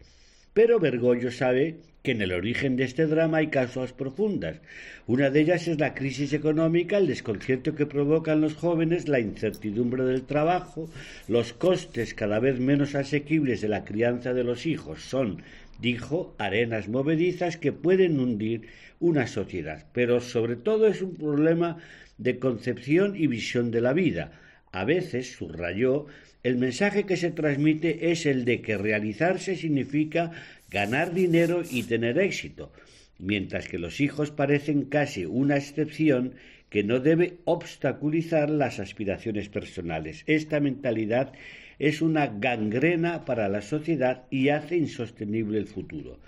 Pero 0.53 0.79
Bergoglio 0.79 1.31
sabe 1.31 1.81
que 2.05 2.13
en 2.13 2.21
el 2.21 2.33
origen 2.33 2.77
de 2.77 2.85
este 2.85 3.07
drama 3.07 3.39
hay 3.39 3.47
causas 3.49 3.95
profundas. 3.95 4.61
Una 5.07 5.31
de 5.31 5.41
ellas 5.41 5.67
es 5.67 5.81
la 5.81 5.95
crisis 5.95 6.35
económica, 6.35 6.99
el 6.99 7.07
desconcierto 7.07 7.75
que 7.75 7.87
provocan 7.87 8.43
los 8.43 8.55
jóvenes, 8.55 9.09
la 9.09 9.21
incertidumbre 9.21 10.05
del 10.05 10.25
trabajo, 10.25 10.91
los 11.29 11.55
costes 11.55 12.13
cada 12.13 12.41
vez 12.41 12.61
menos 12.61 12.95
asequibles 12.95 13.63
de 13.63 13.69
la 13.69 13.85
crianza 13.85 14.35
de 14.35 14.45
los 14.45 14.67
hijos. 14.67 15.01
Son, 15.01 15.43
dijo, 15.85 16.35
arenas 16.39 16.89
movedizas 16.89 17.59
que 17.59 17.71
pueden 17.71 18.19
hundir 18.19 18.63
una 19.01 19.27
sociedad, 19.27 19.85
pero 19.93 20.23
sobre 20.23 20.57
todo 20.57 20.87
es 20.87 21.03
un 21.03 21.15
problema 21.15 21.77
de 22.17 22.39
concepción 22.39 23.15
y 23.17 23.27
visión 23.27 23.71
de 23.71 23.83
la 23.83 23.93
vida. 23.93 24.41
A 24.73 24.85
veces, 24.85 25.33
subrayó, 25.33 26.07
el 26.43 26.57
mensaje 26.57 27.05
que 27.05 27.19
se 27.19 27.31
transmite 27.31 28.11
es 28.11 28.25
el 28.25 28.47
de 28.47 28.63
que 28.63 28.79
realizarse 28.79 29.57
significa 29.57 30.33
ganar 30.71 31.13
dinero 31.13 31.63
y 31.71 31.83
tener 31.83 32.19
éxito, 32.19 32.73
mientras 33.19 33.69
que 33.69 33.79
los 33.79 34.01
hijos 34.01 34.31
parecen 34.31 34.85
casi 34.85 35.27
una 35.27 35.59
excepción 35.59 36.35
que 36.71 36.83
no 36.83 36.99
debe 36.99 37.35
obstaculizar 37.45 38.49
las 38.49 38.81
aspiraciones 38.81 39.51
personales. 39.51 40.25
Esta 40.27 40.61
mentalidad 40.61 41.35
es 41.79 42.03
una 42.03 42.27
gangrena 42.27 43.25
para 43.25 43.49
la 43.49 43.63
sociedad 43.63 44.25
y 44.31 44.49
hace 44.49 44.77
insostenible 44.77 45.59
el 45.59 45.67
futuro. 45.67 46.19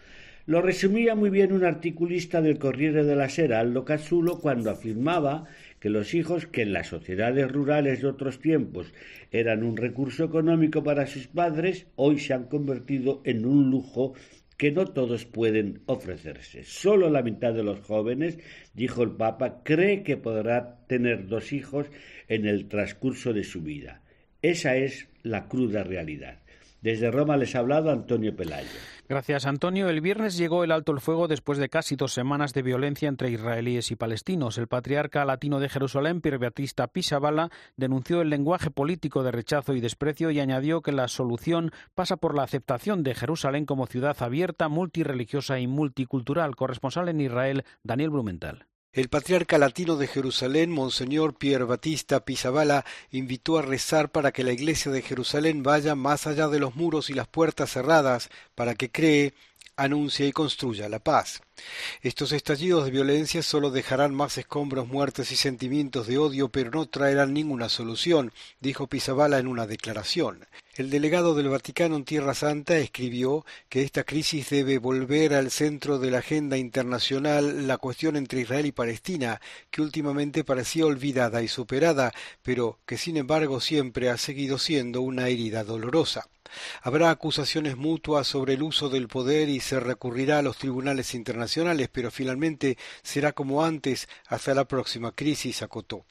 Lo 0.47 0.63
resumía 0.63 1.17
muy 1.17 1.29
bien 1.29 1.53
un 1.53 1.65
articulista 1.65 2.41
del 2.41 2.59
Corriere 2.59 3.03
della 3.03 3.29
Sera, 3.29 3.59
Aldo 3.59 3.85
Cazzulo, 3.85 4.39
cuando 4.39 4.71
afirmaba 4.71 5.47
que 5.81 5.91
los 5.91 6.15
hijos, 6.15 6.47
que 6.47 6.63
en 6.63 6.73
las 6.73 6.87
sociedades 6.87 7.51
rurales 7.51 8.01
de 8.01 8.07
otros 8.07 8.39
tiempos 8.39 8.93
eran 9.33 9.65
un 9.65 9.77
recurso 9.77 10.23
económico 10.23 10.85
para 10.85 11.09
sus 11.09 11.27
padres, 11.27 11.89
hoy 11.97 12.21
se 12.21 12.33
han 12.33 12.45
convertido 12.45 13.23
en 13.25 13.45
un 13.45 13.71
lujo 13.71 14.15
que 14.57 14.71
no 14.71 14.87
todos 14.87 15.25
pueden 15.25 15.81
ofrecerse. 15.87 16.63
Solo 16.63 17.11
la 17.11 17.23
mitad 17.23 17.53
de 17.53 17.65
los 17.65 17.81
jóvenes, 17.81 18.39
dijo 18.73 19.03
el 19.03 19.11
Papa, 19.11 19.63
cree 19.65 20.05
que 20.05 20.17
podrá 20.17 20.79
tener 20.87 21.27
dos 21.27 21.53
hijos 21.53 21.87
en 22.29 22.47
el 22.47 22.69
transcurso 22.69 23.33
de 23.33 23.43
su 23.43 23.63
vida. 23.63 24.01
Esa 24.47 24.77
es 24.77 25.09
la 25.25 25.49
cruda 25.49 25.83
realidad. 25.83 26.39
Desde 26.81 27.11
Roma 27.11 27.37
les 27.37 27.57
ha 27.57 27.59
hablado 27.59 27.91
Antonio 27.91 28.37
Pelayo. 28.37 28.69
Gracias, 29.09 29.45
Antonio. 29.45 29.89
El 29.89 30.01
viernes 30.01 30.37
llegó 30.37 30.63
el 30.63 30.71
alto 30.71 30.93
el 30.93 31.01
fuego 31.01 31.27
después 31.27 31.59
de 31.59 31.69
casi 31.69 31.97
dos 31.97 32.13
semanas 32.13 32.53
de 32.53 32.63
violencia 32.63 33.09
entre 33.09 33.33
israelíes 33.33 33.91
y 33.91 33.97
palestinos. 33.97 34.57
El 34.57 34.69
patriarca 34.69 35.25
latino 35.25 35.59
de 35.59 35.69
Jerusalén, 35.69 36.21
Pierre 36.21 36.39
Batista 36.39 36.87
Pisabala, 36.87 37.51
denunció 37.77 38.21
el 38.21 38.31
lenguaje 38.31 38.71
político 38.71 39.25
de 39.25 39.33
rechazo 39.33 39.75
y 39.75 39.81
desprecio 39.81 40.31
y 40.31 40.39
añadió 40.39 40.81
que 40.81 40.93
la 40.93 41.09
solución 41.09 41.73
pasa 41.97 42.17
por 42.17 42.37
la 42.37 42.45
aceptación 42.45 43.03
de 43.03 43.17
Jerusalén 43.17 43.67
como 43.67 43.89
ciudad 43.89 44.17
abierta, 44.21 44.69
multireligiosa 44.69 45.59
y 45.59 45.67
multicultural. 45.67 46.55
Corresponsal 46.55 47.09
en 47.09 47.21
Israel, 47.21 47.65
Daniel 47.83 48.11
Blumenthal. 48.11 48.67
El 48.93 49.09
patriarca 49.09 49.59
latino 49.59 49.97
de 49.97 50.07
Jerusalén, 50.07 50.71
Monseñor 50.71 51.35
Pierre 51.35 51.65
Batista 51.65 52.25
Pisabala, 52.25 52.85
invitó 53.11 53.59
a 53.59 53.63
rezar 53.63 54.11
para 54.11 54.33
que 54.33 54.43
la 54.43 54.53
iglesia 54.53 54.91
de 54.91 55.03
Jerusalén 55.03 55.63
vaya 55.63 55.95
más 55.95 56.27
allá 56.27 56.49
de 56.49 56.59
los 56.59 56.77
muros 56.77 57.11
y 57.11 57.15
las 57.15 57.29
puertas 57.29 57.71
cerradas, 57.71 58.31
para 58.55 58.75
que 58.75 58.91
cree, 58.91 59.35
anuncie 59.77 60.27
y 60.27 60.33
construya 60.33 60.89
la 60.89 60.99
paz. 60.99 61.43
Estos 62.03 62.33
estallidos 62.33 62.85
de 62.85 62.91
violencia 62.91 63.43
solo 63.43 63.71
dejarán 63.71 64.15
más 64.15 64.39
escombros, 64.39 64.89
muertes 64.89 65.33
y 65.33 65.37
sentimientos 65.37 66.07
de 66.07 66.19
odio, 66.19 66.49
pero 66.49 66.71
no 66.71 66.87
traerán 66.87 67.33
ninguna 67.33 67.69
solución, 67.69 68.33
dijo 68.61 68.87
Pisabala 68.87 69.39
en 69.39 69.47
una 69.47 69.67
declaración. 69.67 70.47
El 70.77 70.91
delegado 70.91 71.35
del 71.35 71.49
Vaticano 71.49 71.97
en 71.97 72.05
Tierra 72.05 72.35
Santa 72.35 72.77
escribió 72.77 73.47
que 73.71 73.83
esta 73.83 74.05
crisis 74.05 74.51
debe 74.51 74.79
volver 74.79 75.33
al 75.33 75.51
centro 75.51 75.99
de 75.99 76.11
la 76.11 76.19
agenda 76.19 76.59
internacional 76.59 77.67
la 77.67 77.79
cuestión 77.79 78.17
entre 78.17 78.43
Israel 78.43 78.67
y 78.67 78.73
Palestina, 78.73 79.41
que 79.71 79.81
últimamente 79.81 80.45
parecía 80.45 80.85
olvidada 80.85 81.43
y 81.43 81.49
superada, 81.49 82.13
pero 82.43 82.79
que 82.85 82.99
sin 82.99 83.17
embargo 83.17 83.61
siempre 83.61 84.11
ha 84.11 84.19
seguido 84.19 84.59
siendo 84.59 85.01
una 85.01 85.29
herida 85.29 85.65
dolorosa. 85.65 86.29
Habrá 86.83 87.11
acusaciones 87.11 87.77
mutuas 87.77 88.27
sobre 88.27 88.55
el 88.55 88.63
uso 88.63 88.89
del 88.89 89.09
poder 89.09 89.49
y 89.49 89.61
se 89.61 89.81
recurrirá 89.81 90.39
a 90.39 90.43
los 90.43 90.59
tribunales 90.59 91.15
internacionales, 91.15 91.89
pero 91.93 92.11
finalmente 92.11 92.79
será 93.03 93.33
como 93.33 93.65
antes 93.65 94.09
hasta 94.27 94.55
la 94.55 94.67
próxima 94.67 95.13
crisis, 95.13 95.63
acotó. 95.63 96.05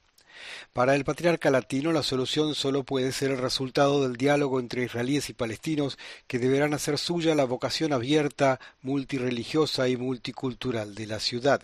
Para 0.74 0.96
el 0.96 1.06
patriarca 1.06 1.50
latino, 1.50 1.92
la 1.92 2.04
solución 2.04 2.56
solo 2.56 2.84
puede 2.84 3.12
ser 3.12 3.32
el 3.32 3.38
resultado 3.38 4.04
del 4.04 4.18
diálogo 4.18 4.60
entre 4.60 4.84
israelíes 4.84 5.30
y 5.30 5.34
palestinos, 5.34 5.98
que 6.28 6.40
deberán 6.40 6.74
hacer 6.74 6.98
suya 6.98 7.36
la 7.36 7.46
vocación 7.46 7.94
abierta, 7.94 8.60
multireligiosa 8.82 9.88
y 9.88 9.98
multicultural 9.98 10.94
de 10.96 11.08
la 11.08 11.20
ciudad. 11.20 11.62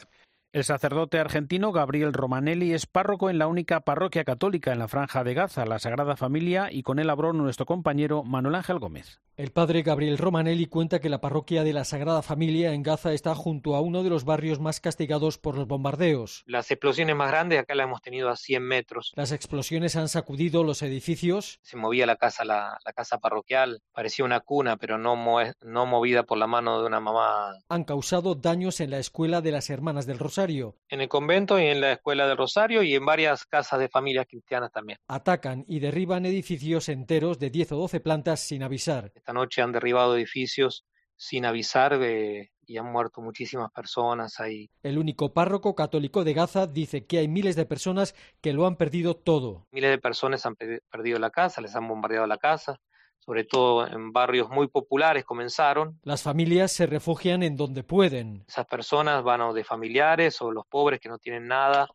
El 0.54 0.66
sacerdote 0.66 1.18
argentino 1.18 1.72
Gabriel 1.72 2.12
Romanelli 2.12 2.74
es 2.74 2.86
párroco 2.86 3.30
en 3.30 3.38
la 3.38 3.48
única 3.48 3.80
parroquia 3.80 4.26
católica 4.26 4.74
en 4.74 4.80
la 4.80 4.90
Franja 4.90 5.24
de 5.24 5.34
Gaza, 5.34 5.66
la 5.66 5.80
Sagrada 5.80 6.18
Familia, 6.18 6.68
y 6.70 6.84
con 6.84 7.00
él 7.00 7.10
habló 7.10 7.32
nuestro 7.32 7.66
compañero 7.66 8.26
Manuel 8.26 8.56
Ángel 8.56 8.78
Gómez. 8.78 9.22
El 9.38 9.52
padre 9.52 9.82
Gabriel 9.82 10.18
Romanelli 10.18 10.66
cuenta 10.66 11.00
que 11.00 11.08
la 11.08 11.22
parroquia 11.22 11.64
de 11.64 11.72
la 11.72 11.86
Sagrada 11.86 12.22
Familia 12.22 12.74
en 12.74 12.84
Gaza 12.84 13.14
está 13.14 13.34
junto 13.34 13.76
a 13.76 13.82
uno 13.82 14.04
de 14.04 14.10
los 14.10 14.26
barrios 14.26 14.60
más 14.60 14.82
castigados 14.82 15.38
por 15.38 15.56
los 15.56 15.68
bombardeos. 15.68 16.44
Las 16.46 16.70
explosiones 16.70 17.16
más 17.16 17.32
grandes 17.32 17.58
acá 17.58 17.74
las 17.74 17.86
hemos 17.86 18.02
tenido 18.02 18.30
a 18.30 18.36
100 18.36 18.62
metros. 18.62 19.14
Las 19.16 19.32
explosiones 19.32 19.96
han 19.96 20.10
sacudido 20.10 20.66
los 20.66 20.82
edificios. 20.82 21.60
Se 21.62 21.78
movía 21.78 22.06
la 22.06 22.18
casa, 22.18 22.44
la, 22.44 22.78
casa 22.94 23.20
parroquial, 23.20 23.82
parecía 23.94 24.26
una 24.26 24.42
cuna, 24.42 24.76
pero 24.76 24.98
no, 24.98 25.16
no 25.62 25.86
movida 25.86 26.24
por 26.24 26.38
la 26.38 26.48
mano 26.48 26.82
de 26.82 26.88
una 26.88 27.00
mamá. 27.00 27.54
Han 27.70 27.86
causado 27.86 28.36
daños 28.36 28.82
en 28.82 28.90
la 28.90 29.00
escuela 29.00 29.40
de 29.40 29.52
las 29.54 29.70
Hermanas 29.70 30.06
del 30.06 30.20
Rosario 30.20 30.41
en 30.50 31.02
el 31.02 31.08
convento 31.08 31.60
y 31.60 31.66
en 31.66 31.82
la 31.82 31.94
escuela 31.94 32.28
del 32.28 32.38
Rosario 32.38 32.84
y 32.84 32.96
en 32.96 33.06
varias 33.06 33.46
casas 33.46 33.80
de 33.80 33.90
familias 33.90 34.26
cristianas 34.28 34.72
también. 34.72 34.98
Atacan 35.08 35.66
y 35.68 35.80
derriban 35.80 36.26
edificios 36.26 36.90
enteros 36.90 37.38
de 37.40 37.50
10 37.50 37.74
o 37.74 37.78
12 37.78 38.00
plantas 38.00 38.40
sin 38.40 38.64
avisar. 38.64 39.12
Esta 39.16 39.34
noche 39.34 39.62
han 39.62 39.72
derribado 39.72 40.16
edificios 40.16 40.86
sin 41.16 41.46
avisar 41.46 42.00
y 42.02 42.78
han 42.78 42.92
muerto 42.92 43.22
muchísimas 43.22 43.72
personas 43.72 44.40
ahí. 44.40 44.70
El 44.82 44.98
único 44.98 45.34
párroco 45.34 45.76
católico 45.76 46.24
de 46.24 46.34
Gaza 46.34 46.66
dice 46.66 47.06
que 47.06 47.20
hay 47.20 47.28
miles 47.28 47.56
de 47.56 47.66
personas 47.66 48.16
que 48.42 48.54
lo 48.54 48.66
han 48.66 48.76
perdido 48.76 49.16
todo. 49.16 49.68
Miles 49.72 49.92
de 49.92 50.00
personas 50.00 50.46
han 50.48 50.56
perdido 50.56 51.20
la 51.20 51.30
casa, 51.30 51.62
les 51.62 51.76
han 51.76 51.88
bombardeado 51.88 52.26
la 52.26 52.38
casa, 52.38 52.80
sobre 53.24 53.44
todo 53.46 53.88
en 53.88 54.12
barrios 54.12 54.50
muy 54.50 54.68
populares 54.68 55.24
comenzaron. 55.24 56.00
Las 56.04 56.24
familias 56.24 56.72
se 56.72 56.88
refugian 56.88 57.44
en 57.44 57.56
donde 57.56 57.84
pueden. 57.84 58.44
Esas 58.48 58.66
personas 58.66 59.24
van 59.24 59.42
o 59.42 59.54
de 59.54 59.64
familiares 59.64 60.42
o 60.42 60.52
los 60.52 60.66
pobres 60.68 61.00
que 61.00 61.10
no 61.10 61.18
tienen 61.18 61.48
nada 61.48 61.88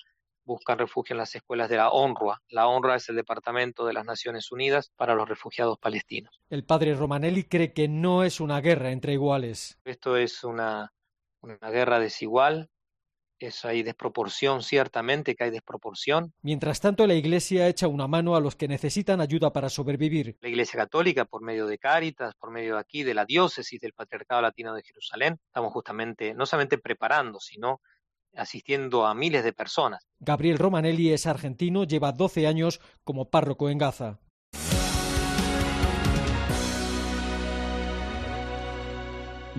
buscan 0.46 0.78
refugio 0.78 1.14
en 1.14 1.18
las 1.18 1.34
escuelas 1.34 1.68
de 1.68 1.76
la 1.76 1.90
ONRWA. 1.90 2.40
La 2.48 2.68
ONRWA 2.68 2.94
es 2.94 3.08
el 3.08 3.16
Departamento 3.16 3.84
de 3.84 3.92
las 3.92 4.06
Naciones 4.06 4.52
Unidas 4.52 4.92
para 4.96 5.14
los 5.14 5.28
Refugiados 5.28 5.76
Palestinos. 5.78 6.40
El 6.48 6.64
padre 6.64 6.94
Romanelli 6.94 7.44
cree 7.44 7.72
que 7.72 7.88
no 7.88 8.22
es 8.22 8.40
una 8.40 8.60
guerra 8.60 8.92
entre 8.92 9.12
iguales. 9.12 9.80
Esto 9.84 10.16
es 10.16 10.44
una, 10.44 10.92
una 11.40 11.70
guerra 11.70 11.98
desigual 11.98 12.70
eso 13.38 13.68
hay 13.68 13.83
desproporción, 13.83 14.62
ciertamente 14.62 15.35
que 15.35 15.44
hay 15.44 15.51
desproporción. 15.51 16.33
Mientras 16.42 16.81
tanto, 16.81 17.07
la 17.07 17.14
Iglesia 17.14 17.68
echa 17.68 17.88
una 17.88 18.07
mano 18.07 18.37
a 18.37 18.40
los 18.40 18.57
que 18.57 18.68
necesitan 18.68 19.20
ayuda 19.20 19.53
para 19.53 19.68
sobrevivir. 19.68 20.37
La 20.40 20.49
Iglesia 20.49 20.79
Católica, 20.79 21.25
por 21.25 21.42
medio 21.42 21.66
de 21.66 21.79
Cáritas, 21.79 22.35
por 22.35 22.51
medio 22.51 22.75
de 22.75 22.81
aquí, 22.81 23.03
de 23.03 23.14
la 23.14 23.25
diócesis 23.25 23.81
del 23.81 23.92
Patriarcado 23.92 24.42
Latino 24.42 24.75
de 24.75 24.83
Jerusalén, 24.83 25.38
estamos 25.46 25.72
justamente 25.72 26.35
no 26.35 26.46
solamente 26.46 26.79
preparando, 26.79 27.40
sino 27.40 27.81
asistiendo 28.35 29.07
a 29.07 29.14
miles 29.14 29.44
de 29.44 29.53
personas. 29.53 30.07
Gabriel 30.18 30.59
Romanelli 30.59 31.12
es 31.12 31.27
argentino, 31.27 31.85
lleva 31.85 32.12
12 32.12 32.46
años 32.46 32.81
como 33.05 33.31
párroco 33.31 33.70
en 33.70 33.79
Gaza. 33.79 34.20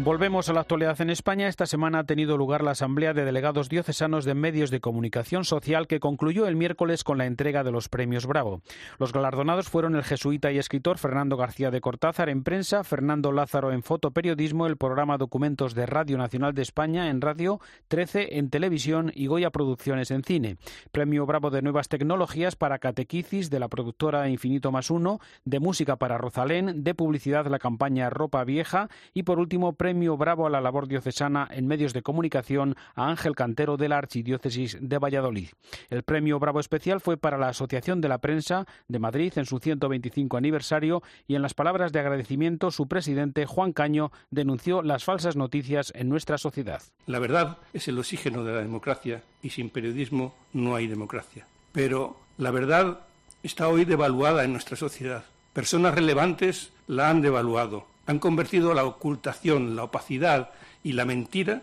Volvemos 0.03 0.47
a 0.47 0.53
la 0.53 0.62
actualidad 0.62 1.01
en 1.01 1.10
España. 1.10 1.47
Esta 1.47 1.65
semana 1.65 1.99
ha 1.99 2.03
tenido 2.03 2.38
lugar 2.38 2.63
la 2.63 2.71
Asamblea 2.71 3.15
de 3.15 3.25
Delegados 3.25 3.67
Diocesanos 3.67 4.25
de 4.25 4.36
Medios 4.36 4.69
de 4.69 4.79
Comunicación 4.79 5.43
Social 5.43 5.88
que 5.88 5.99
concluyó 5.99 6.45
el 6.45 6.55
miércoles 6.55 7.03
con 7.03 7.17
la 7.17 7.25
entrega 7.25 7.63
de 7.63 7.71
los 7.71 7.89
premios 7.89 8.27
Bravo. 8.27 8.62
Los 8.99 9.12
galardonados 9.12 9.69
fueron 9.69 9.95
el 9.95 10.03
jesuita 10.03 10.51
y 10.51 10.60
escritor 10.60 10.99
Fernando 10.99 11.36
García 11.36 11.71
de 11.71 11.81
Cortázar 11.81 12.29
en 12.29 12.43
prensa, 12.43 12.83
Fernando 12.83 13.31
Lázaro 13.31 13.71
en 13.71 13.81
fotoperiodismo, 13.81 14.67
el 14.67 14.77
programa 14.77 15.17
Documentos 15.17 15.73
de 15.73 15.88
Radio 15.88 16.19
Nacional 16.19 16.53
de 16.53 16.62
España 16.62 17.10
en 17.10 17.19
radio, 17.19 17.60
13 17.88 18.38
en 18.38 18.51
televisión 18.51 19.12
y 19.15 19.25
Goya 19.25 19.49
Producciones 19.49 20.12
en 20.12 20.23
cine. 20.23 20.57
Premio 20.91 21.25
Bravo 21.25 21.49
de 21.49 21.63
Nuevas 21.63 21.89
Tecnologías 21.89 22.55
para 22.55 22.77
Catequicis 22.77 23.49
de 23.49 23.60
la 23.60 23.67
productora 23.67 24.29
Infinito 24.29 24.71
más 24.71 24.91
Uno, 24.91 25.19
de 25.43 25.60
música 25.60 25.95
para 25.95 26.19
Rosalén, 26.19 26.83
de 26.83 26.93
publicidad 26.93 27.47
la 27.47 27.57
campaña 27.57 28.12
Ropa 28.12 28.43
Vieja 28.43 28.89
y 29.15 29.23
por 29.23 29.39
último 29.39 29.73
Premio 29.73 29.87
Bravo 29.93 30.45
a 30.45 30.50
la 30.50 30.60
labor 30.60 30.88
diocesana 30.88 31.47
en 31.50 31.65
medios 31.65 31.93
de 31.93 32.02
comunicación 32.02 32.76
a 32.95 33.10
Ángel 33.10 33.36
Cantero 33.36 33.78
de 33.78 33.88
la 33.88 33.97
Archidiócesis 33.97 34.78
de 34.82 34.97
Valladolid. 34.97 35.50
El 35.89 36.04
Premio 36.04 36.39
Bravo 36.39 36.60
especial 36.60 37.00
fue 37.00 37.15
para 37.15 37.38
la 37.38 37.47
Asociación 37.47 38.02
de 38.02 38.10
la 38.10 38.17
Prensa 38.17 38.65
de 38.89 39.00
Madrid 39.00 39.32
en 39.38 39.45
su 39.45 39.60
125 39.60 40.36
aniversario 40.36 41.04
y 41.26 41.36
en 41.36 41.41
las 41.41 41.54
palabras 41.54 41.93
de 41.93 42.02
agradecimiento 42.02 42.69
su 42.69 42.88
presidente 42.88 43.45
Juan 43.45 43.71
Caño 43.71 44.12
denunció 44.30 44.82
las 44.82 45.06
falsas 45.06 45.38
noticias 45.38 45.93
en 45.95 46.10
nuestra 46.10 46.38
sociedad. 46.38 46.82
La 47.06 47.19
verdad 47.19 47.60
es 47.71 47.88
el 47.88 47.97
oxígeno 47.97 48.43
de 48.43 48.54
la 48.54 48.62
democracia 48.62 49.23
y 49.41 49.52
sin 49.52 49.69
periodismo 49.69 50.36
no 50.52 50.76
hay 50.76 50.88
democracia. 50.88 51.47
Pero 51.71 52.17
la 52.38 52.52
verdad 52.52 53.00
está 53.41 53.69
hoy 53.69 53.86
devaluada 53.86 54.43
en 54.43 54.52
nuestra 54.52 54.76
sociedad. 54.76 55.23
Personas 55.54 55.95
relevantes 55.95 56.73
la 56.88 57.10
han 57.10 57.21
devaluado 57.21 57.88
han 58.08 58.20
convertido 58.20 58.74
la 58.74 58.86
ocultación, 58.86 59.76
la 59.76 59.84
opacidad 59.84 60.50
y 60.84 60.93
la 60.93 61.06
mentira 61.06 61.62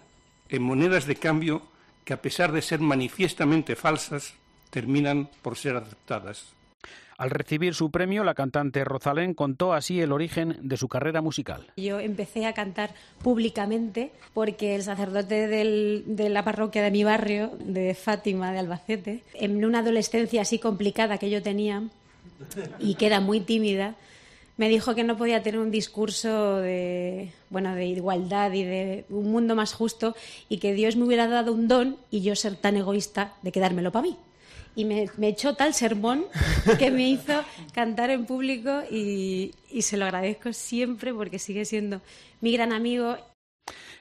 en 0.48 0.62
monedas 0.62 1.06
de 1.06 1.16
cambio 1.16 1.62
que, 2.04 2.12
a 2.12 2.22
pesar 2.22 2.52
de 2.52 2.62
ser 2.62 2.80
manifiestamente 2.80 3.74
falsas, 3.74 4.34
terminan 4.70 5.30
por 5.42 5.56
ser 5.56 5.76
aceptadas. 5.76 6.54
Al 7.16 7.30
recibir 7.30 7.74
su 7.74 7.90
premio, 7.90 8.24
la 8.24 8.34
cantante 8.34 8.84
Rosalén 8.84 9.34
contó 9.34 9.72
así 9.72 10.00
el 10.00 10.12
origen 10.12 10.58
de 10.60 10.76
su 10.76 10.88
carrera 10.88 11.22
musical. 11.22 11.72
Yo 11.76 12.00
empecé 12.00 12.44
a 12.44 12.54
cantar 12.54 12.90
públicamente 13.22 14.10
porque 14.34 14.74
el 14.74 14.82
sacerdote 14.82 15.46
de 15.46 16.28
la 16.28 16.42
parroquia 16.42 16.82
de 16.82 16.90
mi 16.90 17.04
barrio, 17.04 17.52
de 17.60 17.94
Fátima, 17.94 18.52
de 18.52 18.58
Albacete, 18.58 19.22
en 19.34 19.64
una 19.64 19.78
adolescencia 19.78 20.42
así 20.42 20.58
complicada 20.58 21.18
que 21.18 21.30
yo 21.30 21.40
tenía 21.40 21.84
y 22.80 22.96
que 22.96 23.06
era 23.06 23.20
muy 23.20 23.40
tímida, 23.40 23.94
me 24.56 24.68
dijo 24.68 24.94
que 24.94 25.04
no 25.04 25.16
podía 25.16 25.42
tener 25.42 25.60
un 25.60 25.70
discurso 25.70 26.58
de, 26.58 27.32
bueno, 27.50 27.74
de 27.74 27.86
igualdad 27.86 28.52
y 28.52 28.64
de 28.64 29.04
un 29.08 29.30
mundo 29.30 29.54
más 29.54 29.72
justo 29.72 30.14
y 30.48 30.58
que 30.58 30.74
Dios 30.74 30.96
me 30.96 31.04
hubiera 31.04 31.26
dado 31.26 31.52
un 31.52 31.68
don 31.68 31.96
y 32.10 32.22
yo 32.22 32.36
ser 32.36 32.56
tan 32.56 32.76
egoísta 32.76 33.34
de 33.42 33.52
quedármelo 33.52 33.90
para 33.90 34.04
mí. 34.04 34.16
Y 34.76 34.84
me, 34.84 35.08
echó 35.22 35.54
tal 35.54 35.72
sermón 35.72 36.24
que 36.78 36.90
me 36.90 37.08
hizo 37.08 37.42
cantar 37.72 38.10
en 38.10 38.26
público 38.26 38.82
y, 38.90 39.54
y 39.70 39.82
se 39.82 39.96
lo 39.96 40.04
agradezco 40.04 40.52
siempre 40.52 41.14
porque 41.14 41.38
sigue 41.38 41.64
siendo 41.64 42.00
mi 42.40 42.52
gran 42.52 42.72
amigo 42.72 43.16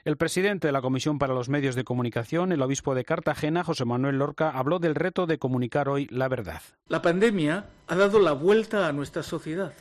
el 0.04 0.18
presidente 0.18 0.68
de 0.68 0.72
la 0.72 0.82
Comisión 0.82 1.18
para 1.18 1.32
los 1.32 1.48
Medios 1.48 1.74
de 1.76 1.84
Comunicación, 1.84 2.52
el 2.52 2.60
obispo 2.60 2.94
de 2.94 3.06
Cartagena, 3.06 3.64
José 3.64 3.86
Manuel 3.86 4.18
Lorca, 4.18 4.50
habló 4.50 4.78
del 4.78 4.94
reto 4.94 5.24
de 5.24 5.38
comunicar 5.38 5.88
hoy 5.88 6.06
la 6.10 6.28
verdad. 6.28 6.60
La 6.88 7.00
pandemia 7.00 7.64
ha 7.86 7.94
dado 7.96 8.18
la 8.18 8.32
vuelta 8.32 8.86
a 8.86 8.92
nuestra 8.92 9.22
sociedad 9.22 9.72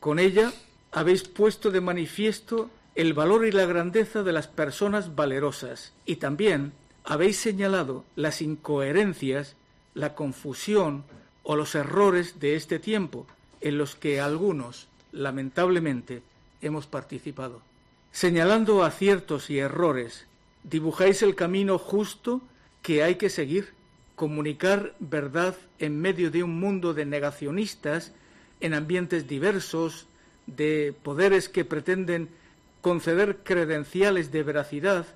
con 0.00 0.18
ella 0.18 0.52
habéis 0.90 1.22
puesto 1.22 1.70
de 1.70 1.80
manifiesto 1.80 2.70
el 2.94 3.14
valor 3.14 3.46
y 3.46 3.52
la 3.52 3.66
grandeza 3.66 4.22
de 4.22 4.32
las 4.32 4.48
personas 4.48 5.14
valerosas 5.14 5.92
y 6.04 6.16
también 6.16 6.72
habéis 7.04 7.36
señalado 7.36 8.04
las 8.16 8.42
incoherencias, 8.42 9.56
la 9.94 10.14
confusión 10.14 11.04
o 11.42 11.54
los 11.54 11.74
errores 11.74 12.40
de 12.40 12.56
este 12.56 12.78
tiempo 12.78 13.26
en 13.60 13.78
los 13.78 13.94
que 13.94 14.20
algunos, 14.20 14.88
lamentablemente, 15.12 16.22
hemos 16.60 16.86
participado. 16.86 17.62
Señalando 18.12 18.84
aciertos 18.84 19.50
y 19.50 19.58
errores, 19.58 20.26
dibujáis 20.64 21.22
el 21.22 21.34
camino 21.34 21.78
justo 21.78 22.42
que 22.82 23.02
hay 23.02 23.16
que 23.16 23.30
seguir, 23.30 23.74
comunicar 24.16 24.94
verdad 24.98 25.56
en 25.78 26.00
medio 26.00 26.30
de 26.30 26.42
un 26.42 26.58
mundo 26.58 26.92
de 26.92 27.06
negacionistas 27.06 28.12
en 28.60 28.74
ambientes 28.74 29.26
diversos, 29.26 30.06
de 30.46 30.94
poderes 31.02 31.48
que 31.48 31.64
pretenden 31.64 32.28
conceder 32.80 33.38
credenciales 33.44 34.32
de 34.32 34.42
veracidad 34.42 35.06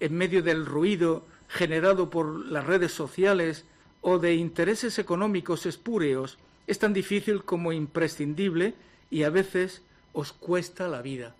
en 0.00 0.16
medio 0.16 0.42
del 0.42 0.66
ruido 0.66 1.26
generado 1.48 2.10
por 2.10 2.46
las 2.46 2.66
redes 2.66 2.92
sociales 2.92 3.64
o 4.00 4.18
de 4.18 4.34
intereses 4.34 4.98
económicos 4.98 5.66
espúreos, 5.66 6.38
es 6.66 6.78
tan 6.78 6.92
difícil 6.92 7.44
como 7.44 7.72
imprescindible 7.72 8.74
y 9.10 9.24
a 9.24 9.30
veces 9.30 9.82
os 10.12 10.32
cuesta 10.32 10.88
la 10.88 11.02
vida. 11.02 11.34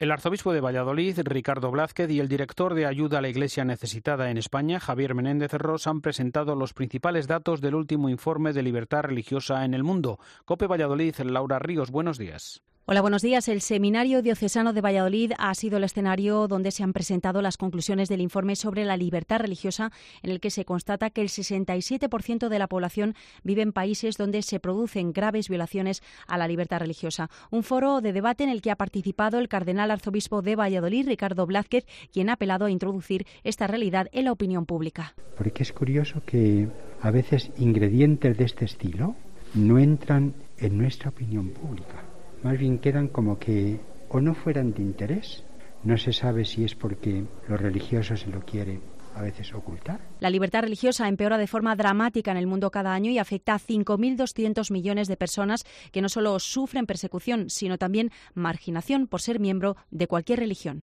El 0.00 0.12
arzobispo 0.12 0.52
de 0.52 0.60
Valladolid, 0.60 1.18
Ricardo 1.24 1.72
Blázquez, 1.72 2.08
y 2.08 2.20
el 2.20 2.28
director 2.28 2.74
de 2.74 2.86
Ayuda 2.86 3.18
a 3.18 3.20
la 3.20 3.30
Iglesia 3.30 3.64
Necesitada 3.64 4.30
en 4.30 4.38
España, 4.38 4.78
Javier 4.78 5.12
Menéndez 5.12 5.52
Ros, 5.54 5.88
han 5.88 6.02
presentado 6.02 6.54
los 6.54 6.72
principales 6.72 7.26
datos 7.26 7.60
del 7.60 7.74
último 7.74 8.08
informe 8.08 8.52
de 8.52 8.62
libertad 8.62 9.02
religiosa 9.02 9.64
en 9.64 9.74
el 9.74 9.82
mundo. 9.82 10.20
Cope 10.44 10.68
Valladolid, 10.68 11.16
Laura 11.24 11.58
Ríos, 11.58 11.90
buenos 11.90 12.16
días. 12.16 12.62
Hola, 12.90 13.02
buenos 13.02 13.20
días. 13.20 13.48
El 13.48 13.60
Seminario 13.60 14.22
Diocesano 14.22 14.72
de 14.72 14.80
Valladolid 14.80 15.32
ha 15.36 15.54
sido 15.54 15.76
el 15.76 15.84
escenario 15.84 16.48
donde 16.48 16.70
se 16.70 16.82
han 16.82 16.94
presentado 16.94 17.42
las 17.42 17.58
conclusiones 17.58 18.08
del 18.08 18.22
informe 18.22 18.56
sobre 18.56 18.86
la 18.86 18.96
libertad 18.96 19.40
religiosa, 19.40 19.92
en 20.22 20.30
el 20.30 20.40
que 20.40 20.48
se 20.48 20.64
constata 20.64 21.10
que 21.10 21.20
el 21.20 21.28
67% 21.28 22.48
de 22.48 22.58
la 22.58 22.66
población 22.66 23.14
vive 23.44 23.60
en 23.60 23.74
países 23.74 24.16
donde 24.16 24.40
se 24.40 24.58
producen 24.58 25.12
graves 25.12 25.50
violaciones 25.50 26.02
a 26.26 26.38
la 26.38 26.48
libertad 26.48 26.78
religiosa. 26.78 27.28
Un 27.50 27.62
foro 27.62 28.00
de 28.00 28.14
debate 28.14 28.44
en 28.44 28.48
el 28.48 28.62
que 28.62 28.70
ha 28.70 28.76
participado 28.76 29.38
el 29.38 29.50
cardenal 29.50 29.90
arzobispo 29.90 30.40
de 30.40 30.56
Valladolid, 30.56 31.08
Ricardo 31.08 31.44
Blázquez, 31.44 31.84
quien 32.10 32.30
ha 32.30 32.36
apelado 32.40 32.64
a 32.64 32.70
introducir 32.70 33.26
esta 33.44 33.66
realidad 33.66 34.08
en 34.12 34.24
la 34.24 34.32
opinión 34.32 34.64
pública. 34.64 35.12
Porque 35.36 35.62
es 35.62 35.74
curioso 35.74 36.22
que 36.24 36.68
a 37.02 37.10
veces 37.10 37.50
ingredientes 37.58 38.38
de 38.38 38.44
este 38.46 38.64
estilo 38.64 39.14
no 39.52 39.78
entran 39.78 40.32
en 40.56 40.78
nuestra 40.78 41.10
opinión 41.10 41.50
pública 41.50 42.07
más 42.42 42.58
bien 42.58 42.78
quedan 42.78 43.08
como 43.08 43.38
que 43.38 43.80
o 44.08 44.20
no 44.20 44.34
fueran 44.34 44.72
de 44.72 44.82
interés, 44.82 45.44
no 45.84 45.96
se 45.96 46.12
sabe 46.12 46.44
si 46.44 46.64
es 46.64 46.74
porque 46.74 47.24
los 47.48 47.60
religiosos 47.60 48.20
se 48.20 48.30
lo 48.30 48.40
quieren 48.40 48.80
a 49.14 49.22
veces 49.22 49.52
ocultar. 49.52 50.00
La 50.20 50.30
libertad 50.30 50.62
religiosa 50.62 51.08
empeora 51.08 51.38
de 51.38 51.46
forma 51.46 51.74
dramática 51.74 52.30
en 52.30 52.36
el 52.36 52.46
mundo 52.46 52.70
cada 52.70 52.94
año 52.94 53.10
y 53.10 53.18
afecta 53.18 53.54
a 53.54 53.58
5.200 53.58 54.70
millones 54.72 55.08
de 55.08 55.16
personas 55.16 55.64
que 55.92 56.02
no 56.02 56.08
solo 56.08 56.38
sufren 56.38 56.86
persecución, 56.86 57.50
sino 57.50 57.78
también 57.78 58.10
marginación 58.34 59.08
por 59.08 59.20
ser 59.20 59.40
miembro 59.40 59.76
de 59.90 60.06
cualquier 60.06 60.38
religión. 60.38 60.82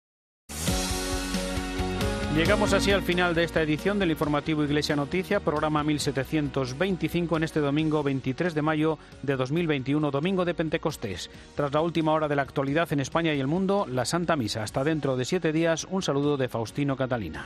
Llegamos 2.34 2.72
así 2.72 2.90
al 2.90 3.02
final 3.02 3.34
de 3.34 3.44
esta 3.44 3.60
edición 3.60 3.98
del 3.98 4.10
informativo 4.10 4.64
Iglesia 4.64 4.96
Noticia, 4.96 5.40
programa 5.40 5.84
1725 5.84 7.36
en 7.36 7.42
este 7.42 7.60
domingo 7.60 8.02
23 8.02 8.54
de 8.54 8.62
mayo 8.62 8.98
de 9.22 9.36
2021, 9.36 10.10
domingo 10.10 10.46
de 10.46 10.54
Pentecostés. 10.54 11.30
Tras 11.54 11.74
la 11.74 11.82
última 11.82 12.12
hora 12.12 12.28
de 12.28 12.36
la 12.36 12.42
actualidad 12.42 12.90
en 12.90 13.00
España 13.00 13.34
y 13.34 13.40
el 13.40 13.48
mundo, 13.48 13.86
la 13.86 14.06
Santa 14.06 14.34
Misa. 14.36 14.62
Hasta 14.62 14.82
dentro 14.82 15.18
de 15.18 15.26
siete 15.26 15.52
días, 15.52 15.86
un 15.90 16.00
saludo 16.00 16.38
de 16.38 16.48
Faustino 16.48 16.96
Catalina. 16.96 17.44